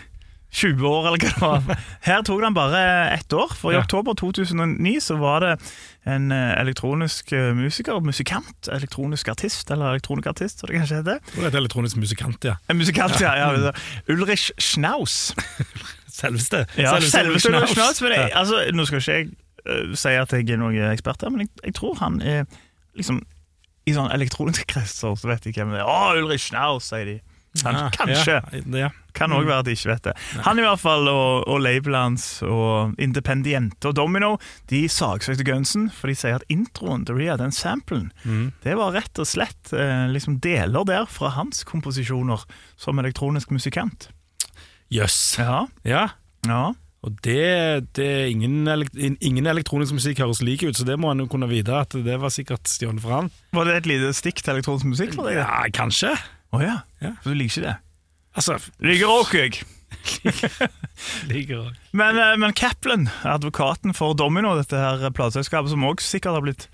[0.51, 1.79] 20 år, eller hva det var.
[2.05, 2.81] Her tok det han bare
[3.12, 3.49] ett år.
[3.60, 3.81] For i Ja.
[3.84, 5.53] oktober 2009 så var det
[6.05, 11.19] en eh, elektronisk eh, musiker, musikant, elektronisk artist, eller elektronikartist, som det kanskje heter.
[11.34, 12.55] Det er et elektronisk musikant, ja.
[12.69, 13.34] En musikant, ja.
[13.36, 13.71] ja
[14.08, 15.34] Ulrich Schnaus.
[16.21, 16.65] Selveste.
[16.77, 18.01] Ja, selveste Ulrich Schnaus.
[18.01, 18.39] Men jeg, Ja.
[18.39, 19.27] altså, nå skal ikke jeg
[19.67, 22.45] uh, si at jeg er noen ekspert her, men jeg, jeg tror han er
[22.95, 23.19] liksom
[23.86, 25.89] I sånn elektroniske kretser så vet de hvem det er.
[25.89, 27.17] Å, Ulrich Schnaus, sier de.
[27.61, 28.37] Kan, Ja, kanskje.
[28.51, 28.89] Ja, ja.
[29.15, 30.13] Kan òg være at de ikke vet det.
[30.43, 34.33] Han i hvert fall, og, og labelet hans og Independiente og Domino
[34.67, 38.09] De saksøkte Gunsen, for de sier at introen til Ria, den samplen,
[38.65, 42.43] det var rett og slett eh, liksom deler der fra hans komposisjoner
[42.75, 44.09] som elektronisk musikant.
[44.91, 45.37] Jøss.
[45.39, 46.09] Ja, Ja.
[46.47, 46.65] ja.
[47.05, 48.65] Og det, det ingen,
[49.21, 52.15] ingen elektronisk musikk høres like ut, så det må han jo kunne vite at det
[52.17, 53.27] var sikkert stjålet fra han.
[53.53, 55.37] Var det et lite stikk til elektronisk musikk for deg?
[55.37, 56.15] Ja, kanskje.
[56.63, 56.81] Ja.
[57.01, 57.13] Ja.
[57.23, 57.75] For du liker ikke det?
[58.35, 59.61] Altså, liker rock, jeg.
[61.31, 66.43] liker Men, eh, men Kaplan, advokaten for Domino, dette her plateselskapet som også sikkert har
[66.45, 66.67] blitt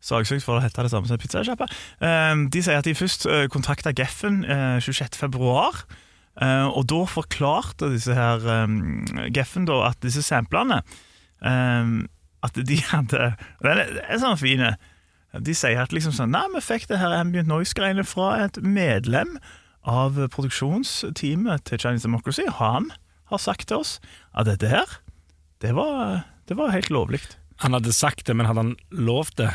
[0.00, 1.66] saksøkt for å hete det samme som pizzasjappa,
[2.00, 5.18] eh, de sier at de først eh, kontakta Geffen eh, 26.
[5.20, 5.82] februar.
[6.40, 10.80] eh, Og da forklarte disse her eh, Geffen da at disse samplene
[11.44, 11.92] eh,
[12.42, 14.70] At de hadde og Den er, den er sånn fine.
[15.38, 19.36] De sier at liksom sånn Nei, vi fikk det her ambient noise-greiene fra et medlem
[19.86, 22.46] av produksjonsteamet til Chinese Democracy.
[22.58, 22.90] Han
[23.30, 23.98] har sagt til oss
[24.34, 24.98] at dette her,
[25.62, 27.22] det var, det var helt lovlig.
[27.62, 29.50] Han hadde sagt det, men hadde han lovt det?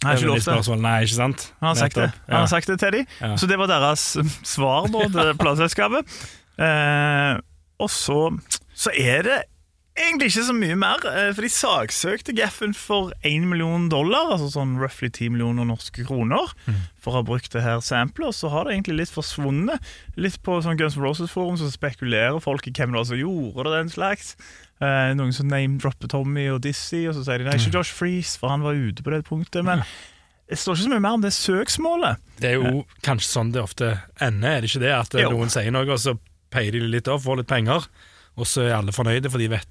[0.00, 0.80] Nei, ikke lov til.
[0.80, 1.46] Nei, ikke sant?
[1.60, 2.06] Han har sagt det.
[2.08, 2.28] Nettopp.
[2.30, 3.08] Han har sagt det til dem.
[3.20, 3.34] Ja.
[3.36, 4.04] Så det var deres
[4.48, 6.20] svar nå til plateselskapet.
[6.60, 7.40] Eh,
[7.80, 8.20] og så,
[8.76, 9.38] så er det
[10.00, 14.48] egentlig ikke så mye mer, eh, for de saksøkte Geffen for 1 million dollar, altså
[14.54, 16.52] sånn roughly 10 millioner norske kroner,
[17.00, 18.28] for å ha brukt det her samplet.
[18.30, 19.80] Og så har det egentlig litt forsvunnet.
[20.20, 23.64] Litt på sånn Guns N' Roses-forum så spekulerer folk i hvem det var som gjorde
[23.70, 24.34] det, den slags.
[24.80, 28.38] Eh, noen som name-dropper Tommy og Dizzie, og så sier de nei, ikke Josh Freeze,
[28.40, 29.64] for han var ute på det punktet.
[29.66, 29.82] Men
[30.48, 32.22] det står ikke så mye mer om det søksmålet.
[32.40, 34.94] Det er jo kanskje sånn det ofte ender, er det ikke det?
[34.96, 35.34] At eh, Jo.
[35.36, 36.16] noen sier noe, og så
[36.50, 37.84] peier de litt opp, får litt penger,
[38.40, 39.68] og så er alle fornøyde, for de vet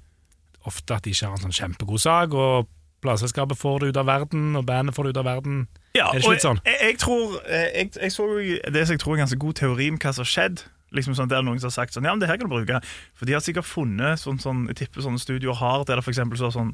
[0.68, 2.68] ofte at de ikke har en sånn kjempegod sak, og
[3.04, 5.62] plateselskapet får det ut av verden, og bandet får det ut av verden.
[5.96, 6.60] Ja, Er det ikke litt sånn?
[6.66, 8.28] Jeg, jeg, tror, eh, jeg, jeg så
[8.76, 10.64] det som jeg tror er ganske god teori om hva som har skjedd.
[10.90, 12.80] Liksom sånn, der noen som har sagt sånn, ja, men det her kan du bruke.
[13.14, 16.26] For de har sikkert funnet sånn, sånn jeg tipper sånne studioer har, der det så
[16.26, 16.72] er sånn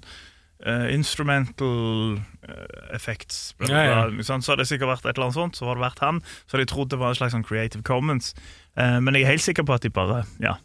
[0.65, 3.53] uh, instrumental uh, effects.
[3.59, 4.25] Bla, bla, Ja, ja.
[4.25, 6.23] sånn, så hadde det sikkert vært et eller annet sånt, så hadde det vært han.
[6.49, 8.33] Så de trodd det var en slags sånn Creative Commons.
[8.73, 10.57] Uh, men jeg er helt sikker på at de bare ja,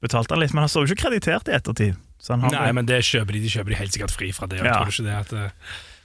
[0.00, 0.56] betalte han litt.
[0.56, 2.00] Men han står jo ikke kreditert i ettertid.
[2.52, 4.60] Nei, men det kjøper de, de kjøper de helt sikkert fri fra det.
[4.64, 4.82] Ja.
[4.84, 5.50] det at eh,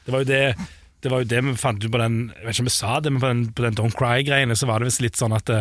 [0.06, 0.44] Det var jo det
[1.04, 2.92] det var jo det vi fant ut på den Jeg vet ikke om vi sa
[3.04, 5.52] det, men på den, på den Don't Cry-greiene så var det visst litt sånn at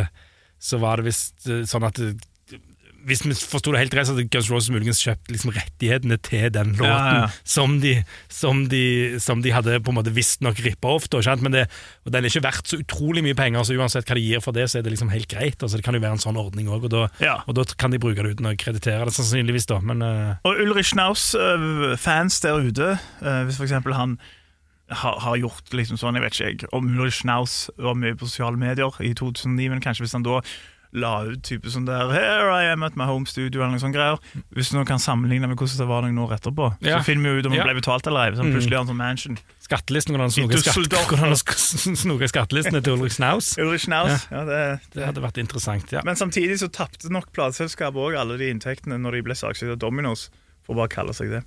[0.63, 2.13] Så var det visst eh, sånn at det,
[3.09, 6.49] Hvis vi forsto det helt rett, så hadde Guns Roses muligens kjøpt liksom rettighetene til
[6.55, 7.29] den låten Ja, ja.
[7.45, 7.95] Som, de,
[8.33, 8.83] som, de,
[9.23, 11.09] som de hadde på en måte visstnok rippa off.
[11.13, 11.23] Da.
[11.43, 11.67] Men det,
[12.07, 14.57] og den er ikke verdt så utrolig mye penger, så uansett hva de gir for
[14.57, 15.59] det, så er det liksom helt greit.
[15.61, 17.41] Altså, det kan jo være en sånn ordning òg, og, Ja.
[17.47, 19.69] og da kan de bruke det uten å kreditere det, sannsynligvis.
[19.71, 20.37] da Men uh...
[20.49, 24.19] Og Ulrich Schnaus-fans fans der ute, uh, hvis eksempel han
[24.93, 28.29] har, har gjort liksom sånn, jeg vet ikke jeg, om Ulrich Schnaus var mye på
[28.29, 30.41] sosiale medier i 2009, men kanskje hvis han da
[30.93, 33.95] la ut type sånn der Here I am at my home studio, eller noe sånt
[33.97, 34.19] greier.
[34.53, 36.99] Hvis noen kan sammenligne med hvordan det var noen år etterpå, Ja.
[36.99, 37.65] så finner vi ut om Ja.
[37.65, 38.37] det ble betalt eller ei.
[38.37, 39.39] Sånn, plutselig har han sånn mansion.
[39.63, 40.37] Skattelisten, hvordan han
[41.97, 43.57] snoker han skattelistene til Ulrik Schnaus.
[43.59, 44.45] Ulrich Schnaus, ja.
[44.45, 46.03] det, Det hadde vært interessant, ja.
[46.05, 49.79] Men samtidig så tapte nok plateselskapet òg alle de inntektene når de ble saksøkt av
[49.79, 50.29] Dominos,
[50.67, 51.43] for å bare kalle seg det.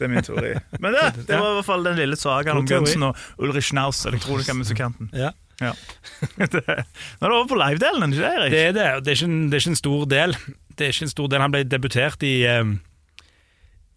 [0.00, 0.54] Det er min teori.
[0.80, 2.66] Men det, det var i hvert fall den lille sagaen om.
[2.66, 5.10] Gunsen og Ulrich Schnaus, elektronikermusikanten.
[5.14, 5.30] ja.
[5.60, 5.72] Ja.
[6.52, 8.52] det, nå er det over på livedelen, er det ikke det, Erik?
[8.52, 10.36] Det er det, det er, ikke en, det er ikke en stor del.
[10.76, 11.44] Det er ikke en stor del.
[11.44, 12.70] Han ble debutert i, eh,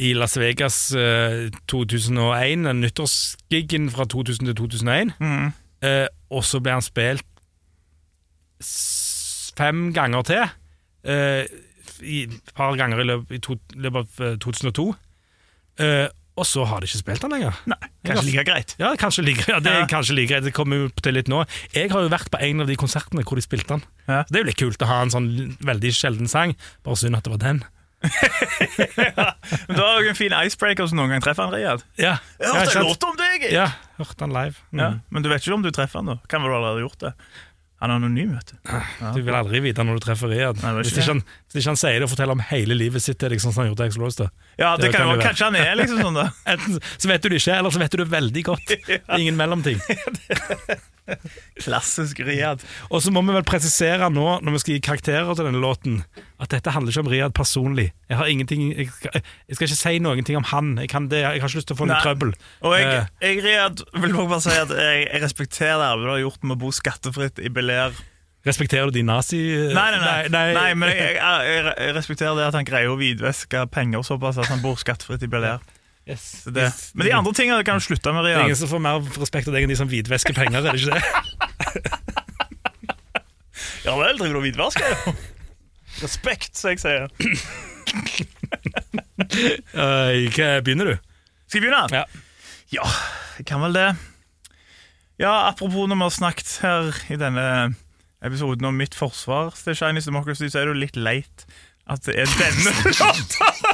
[0.04, 5.14] i Las Vegas eh, 2001, den nyttårsgiggen fra 2000 til 2001.
[5.20, 5.54] Mm.
[5.84, 7.28] Eh, og så ble han spilt
[9.58, 10.44] fem ganger til.
[11.04, 11.46] Eh,
[12.04, 14.88] et par ganger i løpet, i to, løpet av eh, 2002.
[16.36, 17.54] Og så har de ikke spilt den lenger.
[17.70, 18.72] Nei, kanskje like greit.
[18.82, 19.86] Ja, kanskje like, ja, det er Ja.
[19.92, 20.44] kanskje like greit.
[20.48, 21.44] Det kommer jo til litt nå.
[21.76, 23.84] Jeg har jo vært på en av de konsertene hvor de spilte den.
[24.08, 24.24] Ja.
[24.24, 25.30] Så Det er jo litt kult å ha en sånn
[25.62, 26.56] veldig sjelden sang.
[26.84, 27.64] Bare synd at det var den.
[29.68, 31.84] Men Du har jo en fin icebreaker som noen gang treffer han, Riyad.
[32.02, 33.48] Ja, Jeg ja, hørte en låt om deg!
[33.54, 33.68] ja
[34.02, 34.58] hørte han live.
[34.74, 34.80] Mm.
[34.82, 36.16] Ja, men du vet ikke om du treffer han da.
[36.28, 37.12] Kan vel du allerede gjort det?
[37.84, 38.76] Han er anonym, vet du.
[39.18, 40.62] Du vil aldri vite når du treffer Riyad.
[40.80, 41.20] Hvis ikke han,
[41.52, 43.66] hvis ikke han sier det og forteller om hele livet sitt til deg, sånn som
[43.66, 44.48] han gjorde til Explose, da.
[44.56, 45.18] Ja, det, Det kan jo.
[45.20, 46.30] Kanskje han er liksom sånn, da.
[46.54, 48.74] Enten så vet du det ikke, eller så vet du det veldig godt.
[49.20, 49.84] Ingen mellomting.
[51.64, 52.64] Klassisk Riyad.
[52.90, 56.00] Og så må vi vel presisere nå, når vi skal gi karakterer til denne låten,
[56.42, 57.90] at dette handler ikke om Riyad personlig.
[58.12, 60.74] Jeg har ingenting Jeg skal, jeg skal ikke si noen ting om han.
[60.82, 62.34] Jeg, kan det, jeg har ikke lyst til å få noe trøbbel.
[62.64, 63.06] Og jeg, Eh.
[63.28, 66.58] jeg Riyad, vil bare si at jeg, jeg respekterer det arbeidet du har gjort med
[66.58, 68.02] å bo skattefritt i Bel Air.
[68.44, 69.40] Respekterer du de nazi...
[69.72, 70.48] Nei, nei, nei.
[70.52, 74.76] nei, men jeg, respekterer det at han greier å hvitvaske penger såpass at han bor
[74.80, 75.64] skattefritt i Bel Air.
[76.10, 76.44] Yes.
[76.44, 79.00] Det- Men de andre tingene kan du slutte med, Det er ingen som får mer
[79.22, 81.04] respekt av deg enn de som hvitvæsker penger, er det ikke det?
[83.86, 85.16] Ja vel, driver du og hvitvasker?
[86.02, 87.08] Respekt, som jeg sier.
[89.76, 90.96] Uh, hva begynner du?
[91.48, 91.84] Skal jeg begynne?
[91.92, 92.04] Ja.
[92.74, 92.88] Ja,
[93.38, 93.90] jeg kan vel det.
[95.22, 97.46] Ja, apropos når vi har snakket her i denne
[98.24, 101.46] episoden om mitt forsvar til Chinese Democracy, så er det jo litt leit
[101.92, 103.73] at det er denne låta.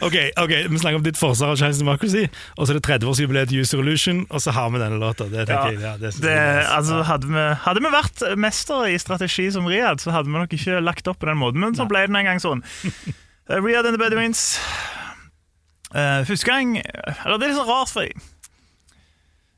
[0.00, 3.50] Ok, ok, Vi snakker om ditt forsvar av Chinese Democracy, og så er det 30-årsjubileet
[3.50, 5.26] til User Illusion, og så har vi denne låta.
[5.26, 6.36] Det tenker jeg, ja, det, Det,
[6.76, 10.54] altså, hadde, vi, hadde vi vært mestere i strategi som Riyad, så hadde vi nok
[10.54, 12.64] ikke lagt opp på den måten, men så ble den en gang sånn.
[13.48, 14.58] Uh, Riyad and the Bedouins.
[15.88, 18.18] Uh, første gang Eller det er litt sånn rart, for jeg,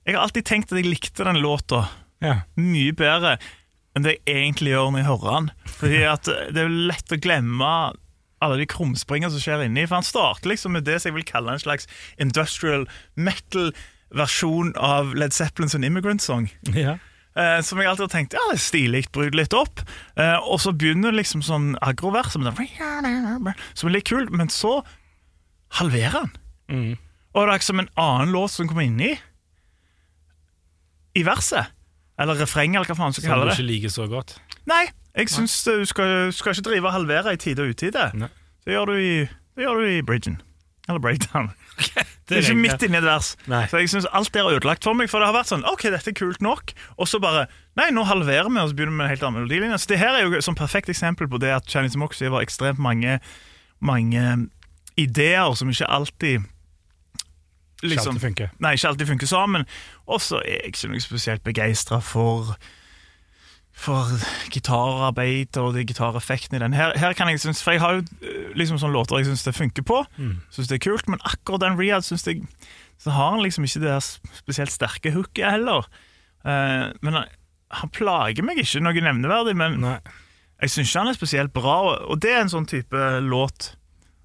[0.06, 1.88] jeg har alltid tenkt at jeg likte den låta
[2.22, 2.36] ja.
[2.54, 3.32] mye bedre
[3.98, 5.50] enn det jeg egentlig gjør når jeg hører den.
[5.80, 7.72] Fordi at det er lett å glemme
[8.40, 9.84] alle de krumspringene som skjer inni.
[9.86, 11.86] For han starter liksom med det som jeg vil kalle en slags
[12.20, 16.50] industrial metal-versjon av Led Zeppelins Immigrant Song.
[16.74, 16.98] ja.
[17.38, 19.84] Uh, som jeg alltid har tenkt ja, det er stilig, bryter litt opp.
[20.18, 24.50] Uh, og så begynner det liksom sånn agrovers som, er- som er litt kult, men
[24.50, 24.80] så
[25.78, 26.32] halverer han.
[26.66, 26.96] Mm.
[27.30, 29.12] Og det er liksom en annen låt som kommer inni
[31.14, 31.70] i verset.
[32.20, 33.56] Eller refrenget, eller hva faen Som kalle du det.
[33.60, 34.34] ikke liker så godt.
[34.70, 34.84] Nei,
[35.18, 38.10] jeg syns du skal, skal ikke drive og halvere i tide og utide.
[38.14, 38.30] Nei.
[38.64, 39.16] Det gjør du i,
[39.56, 40.40] det gjør du i bridgen.
[40.88, 41.50] Eller breakdown.
[42.30, 43.32] Det er ikke midt inni et vers.
[43.50, 43.64] Nei.
[43.66, 45.08] Så jeg synes alt det er ødelagt for meg.
[45.10, 46.70] For det har vært sånn OK, dette er kult nok.
[46.94, 49.40] Og så bare Nei, nå halverer vi, og så begynner vi med en helt annen
[49.40, 49.80] melodilinje.
[49.82, 52.78] Så det her er jo som perfekt eksempel på det at Chinese Moxie var ekstremt
[52.78, 53.18] mange
[53.82, 54.22] Mange
[55.00, 56.46] ideer som ikke alltid
[57.82, 58.50] liksom, alltid funker.
[58.60, 59.66] Nei, ikke alltid funker sammen.
[60.06, 62.54] Og så er jeg ikke noe spesielt begeistra for
[63.80, 64.20] for
[64.52, 66.76] gitararbeid og de gitareffektene i den.
[66.76, 69.46] Her, her kan jeg synes, For jeg har jo eh, liksom sånne låter jeg syns
[69.46, 70.02] det funker på.
[70.18, 70.36] Mm.
[70.52, 72.44] Synes det er kult, Men akkurat den Riyad synes jeg
[73.00, 75.88] Så har han liksom ikke det der spesielt sterke hooket heller.
[76.44, 77.32] Uh, men han,
[77.72, 79.96] han plager meg ikke noe nevneverdig, men Nei.
[80.60, 81.76] jeg syns ikke han er spesielt bra.
[81.88, 83.74] Og, og det er en sånn type låt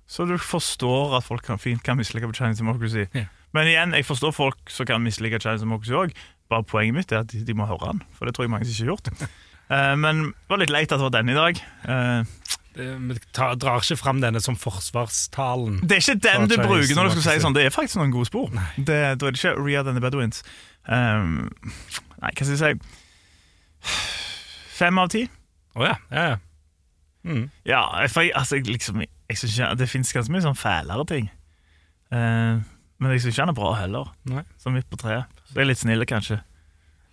[0.08, 3.08] Så du forstår at folk kan, fint kan mislike på Chinese Democracy.
[3.16, 3.32] Yeah.
[3.56, 6.12] Men igjen, jeg forstår folk som kan mislike Chinese Democracy òg.
[6.52, 8.68] Bare poenget mitt er at de, de må høre den, for det tror jeg mange
[8.68, 9.32] som ikke har gjort.
[9.70, 11.62] Eh, men det var litt leit at det var den i dag.
[11.90, 12.34] Eh,
[12.76, 15.80] Vi drar ikke fram denne som forsvarstalen.
[15.88, 17.56] det er ikke den du bruker når du skal si sånn.
[17.56, 18.50] Det er faktisk noen gode spor.
[18.76, 20.44] Det, da er det ikke Ria and the Bedouins.
[20.86, 21.48] Um,
[22.20, 23.94] nei, hva skal jeg si?
[24.76, 25.24] Fem av ti?
[25.80, 25.96] Å ja.
[26.12, 26.38] ja, ja.
[27.26, 27.46] Mm.
[27.66, 31.32] Ja, for jeg, altså, liksom, jeg synes ikke, Det fins ganske mye sånn fælere ting.
[32.14, 32.60] Uh,
[33.00, 34.12] men jeg syns ikke han er bra heller.
[34.30, 34.44] Nei.
[34.62, 35.32] Sånn midt på treet.
[35.48, 36.42] Så jeg er litt snille, kanskje.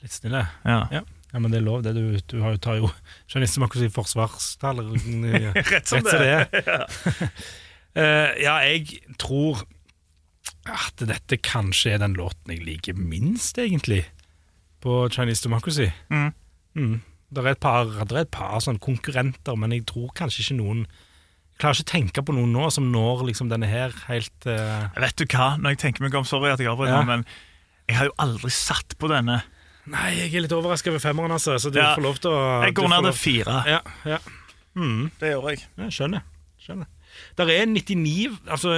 [0.02, 0.42] Litt snille?
[0.66, 0.82] Ja.
[0.98, 1.02] Ja.
[1.32, 1.94] Ja, men det er lov, det.
[1.96, 2.88] Du, du har jo, tar jo
[3.30, 4.82] journalister som si forsvarstall.
[5.72, 6.48] Rett som det.
[6.52, 7.28] det.
[7.96, 9.62] uh, ja, jeg tror
[10.68, 14.04] at dette kanskje er den låten jeg liker minst, egentlig,
[14.84, 15.88] på Chinese Democracy.
[16.12, 16.28] Mm.
[16.76, 16.98] Mm.
[17.32, 20.84] Det er et par, er et par sånn konkurrenter, men jeg tror kanskje ikke noen
[21.52, 24.88] Jeg klarer ikke å tenke på noen nå som når liksom denne her helt uh...
[24.98, 27.04] Vet du hva, når jeg tenker meg om Sorry at jeg avbryter, Ja.
[27.06, 27.24] men
[27.88, 29.42] jeg har jo aldri satt på denne.
[29.90, 31.94] Nei, jeg er litt overraska over femmeren, altså, så du Ja.
[31.96, 33.54] får lov til å Jeg går ned til fire.
[33.66, 34.18] Ja, ja.
[34.76, 35.10] Mm.
[35.18, 35.64] Det gjør jeg.
[35.78, 36.22] Jeg skjønner.
[36.62, 36.86] skjønner.
[37.36, 38.70] Der er 99, altså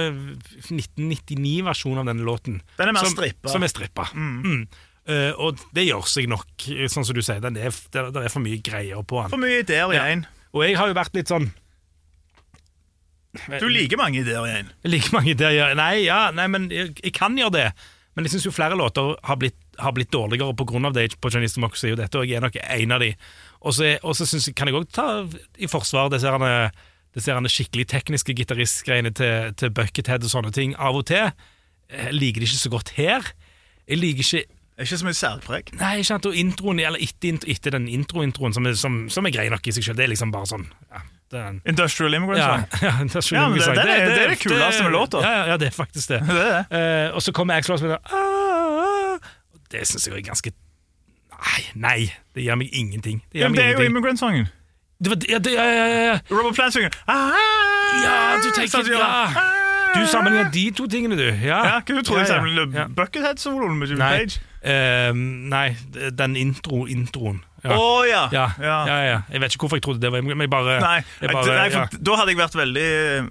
[0.65, 2.61] 1999-versjon av denne låten.
[2.77, 3.49] Den er mer som, strippa.
[3.53, 4.07] Som er strippa.
[4.13, 4.67] Mm.
[5.07, 6.47] Eh, og det gjør seg nok,
[6.91, 7.39] sånn som du sier.
[7.43, 9.29] Den er, det, der er for mye greier på den.
[9.35, 10.07] For mye ideer i Ja.
[10.55, 11.49] Og jeg har jo vært litt sånn
[13.59, 14.69] Du liker mange ideer i én.
[14.85, 15.73] Jeg liker mange ideer.
[15.75, 17.65] Nei, ja, nei, men jeg, jeg kan gjøre det.
[18.15, 20.91] Men jeg syns jo flere låter har blitt, har blitt dårligere pga.
[20.93, 23.13] det på Chinese Democracy, og dette er nok en av de.
[23.61, 23.97] Og så
[24.55, 26.71] kan jeg òg ta i forsvar disse herne-
[27.15, 30.75] disse herne skikkelig tekniske gitaristgreiene til, til Buckethead og sånne ting.
[30.75, 31.31] Av og til
[31.91, 33.21] jeg liker det ikke så godt her.
[33.87, 35.69] Jeg liker ikke Det er ikke så mye særpreg.
[35.79, 39.45] Nei, ikke sant, og introen, eller etter, etter den intro-introen, som, som, som er grei
[39.53, 40.99] nok i seg selv, det er liksom bare sånn ja,
[41.31, 42.65] det er en, Industrial Immigrant ja, Song.
[42.83, 45.21] ja, det, er Ja, men det- det, det det er det kuleste med låta.
[45.23, 46.19] Ja, ja, det er faktisk det.
[46.27, 46.81] Det er det.
[47.07, 48.44] Uh, og så kommer Axel spiller ah, og
[49.75, 50.51] Det syns jeg er ganske
[51.35, 51.97] Nei, nei,
[52.35, 53.17] det gir meg ingenting.
[53.33, 53.89] Det Ja, men meg det er jo.
[53.89, 54.45] Immigrant-sangen.
[55.03, 56.19] Det var, ja, ja, ja, ja, ja.
[56.31, 57.33] Robert Plant synger ah,
[58.05, 59.51] Ja, du tenker- sånn ja.
[59.95, 61.25] Du sammenligner de to tingene, du.
[61.43, 62.65] Ja, Ja, hva du tror jeg ja.
[62.79, 62.87] Ja.
[62.87, 64.39] Buckethead-soloen med Jimmy Nei, Page?
[64.63, 65.11] eh,
[65.51, 65.75] nei,
[66.19, 67.43] den intro, introen.
[67.73, 68.23] Å Ja.
[68.31, 68.45] ja.
[68.61, 69.19] Ja, ja.
[69.31, 71.69] Jeg vet ikke hvorfor jeg trodde det var Men jeg bare, Nei, jeg bare nei
[71.73, 72.89] for da hadde jeg vært veldig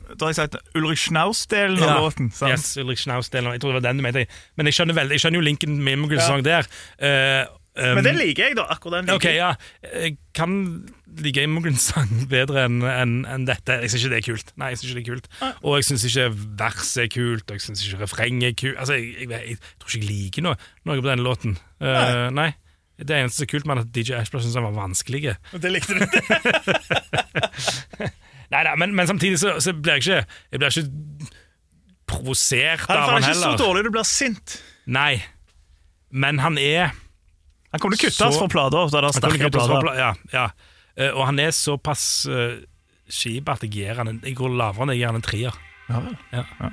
[0.08, 2.30] Da hadde jeg sagt Ulrik Schnaus-delen av låten.
[2.34, 2.54] sant?
[2.54, 3.54] Yes, Ulrik Schnaus-delen.
[3.54, 4.26] Jeg tror det var den du mente.
[4.56, 6.28] Men jeg skjønner, veldig, jeg skjønner jo linken med Immigrant Ja.
[6.28, 6.68] Song der.
[6.98, 7.46] Uh,
[7.78, 8.66] um, Men den liker jeg, da.
[8.74, 9.52] Akkurat den liker Ok, ja.
[10.04, 10.56] Jeg kan
[11.20, 13.78] like Immigrant Song bedre enn en, en dette.
[13.84, 14.52] Jeg syns ikke det er kult.
[14.60, 16.28] Nei, jeg synes ikke det er kult Og jeg syns ikke
[16.64, 18.82] verset er kult, og jeg syns ikke refrenget er kult.
[18.82, 21.58] Altså, jeg, jeg, jeg, tror ikke jeg liker noe, noe på denne låten.
[21.84, 22.50] Eh, nei.
[22.98, 25.32] Det eneste som er kult med at DJ Ashbrook syntes han var vanskelig.
[25.58, 26.04] Det likte du.
[28.52, 30.18] Nei, nei, men, men samtidig så, så blir jeg ikke
[30.54, 31.32] Jeg blir ikke
[32.06, 33.14] provosert av Han heller.
[33.14, 34.58] Han er ikke så dårlig du blir sint.
[34.86, 35.14] Nei.
[36.14, 36.92] Men han er
[37.72, 38.92] Han kommer til å kuttes fra plater.
[38.92, 39.88] Da det Han kan sterke ikke ta så plater.
[39.88, 40.46] pla- Ja, ja.
[40.94, 42.60] Eh, og han er såpass uh,
[43.10, 45.56] skip at jeg gir han en Jeg går lavere enn jeg gir han en trier.
[45.90, 46.44] Ja, ja.
[46.60, 46.70] Ja.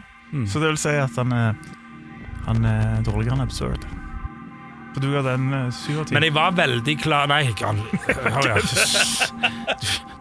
[0.47, 1.57] Så det vil si at han er,
[2.45, 3.87] han er dårligere enn Absurd.
[4.99, 6.15] Du ga den eh, syv av ti.
[6.15, 8.57] Men jeg var veldig klar Nei, ikke ja.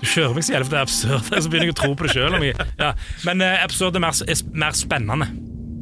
[0.01, 2.07] Du, kjører meg så jævlig for det er absurd, så begynner jeg å tro på
[2.07, 2.37] det sjøl.
[2.81, 2.93] Ja.
[3.27, 5.29] Men uh, absurd er mer, er mer spennende,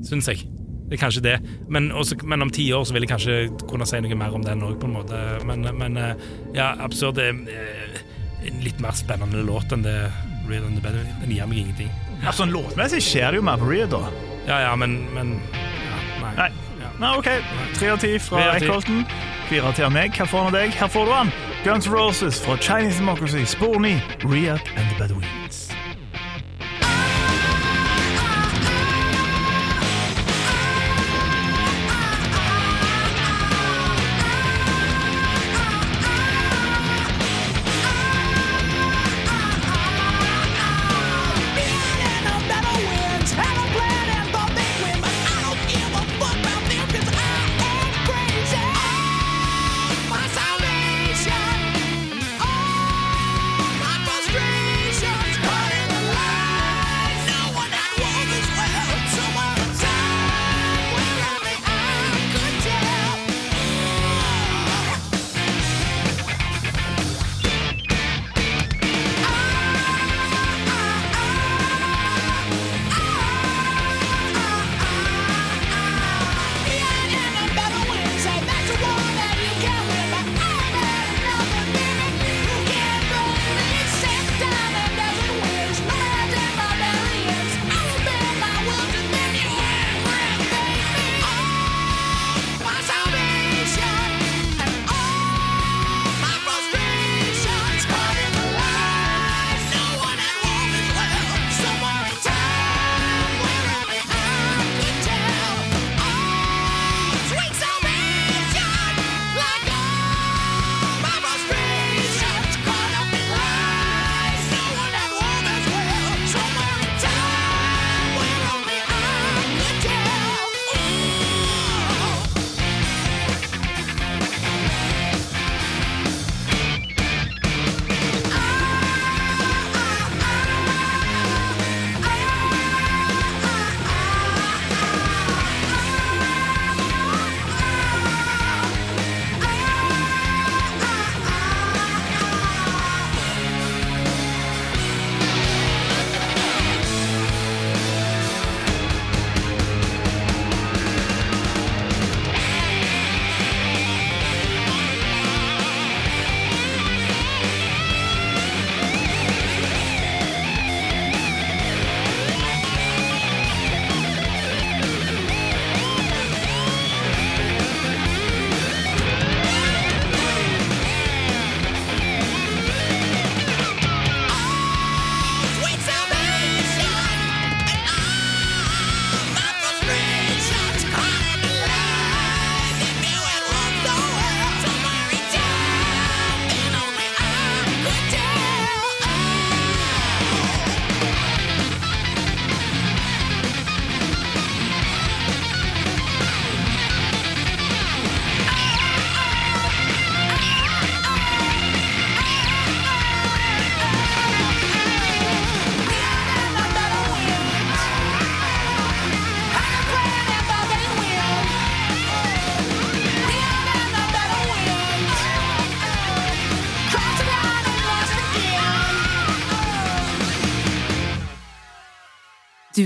[0.09, 0.47] syns jeg.
[0.89, 1.37] Det er kanskje det.
[1.69, 3.37] Men, også, men om ti år så vil jeg kanskje
[3.69, 5.21] kunne si noe mer om den òg, på en måte.
[5.49, 8.01] Men, men uh, ja, absurd er uh,
[8.49, 9.99] en litt mer spennende låt enn det
[10.49, 11.05] Real and the Better.
[11.21, 11.93] Den gir meg ingenting.
[12.25, 14.09] Ja, sånn Låtmessig skjer det jo mer på Reed, da.
[14.49, 16.33] Ja, ja, men, men ja, nei.
[16.41, 16.68] Nei.
[16.99, 17.29] Nei, OK.
[17.79, 18.57] Tre av ti fra.
[18.57, 19.05] Eckholten.
[19.49, 20.17] Fire av ti av meg.
[20.19, 20.75] Hva får han av deg?
[20.75, 21.33] Her får du han.
[21.65, 23.45] Guns Roses fra Chinese Democracy.
[23.47, 24.01] Spor 9.
[24.27, 25.69] Riyadh and the Bedouins.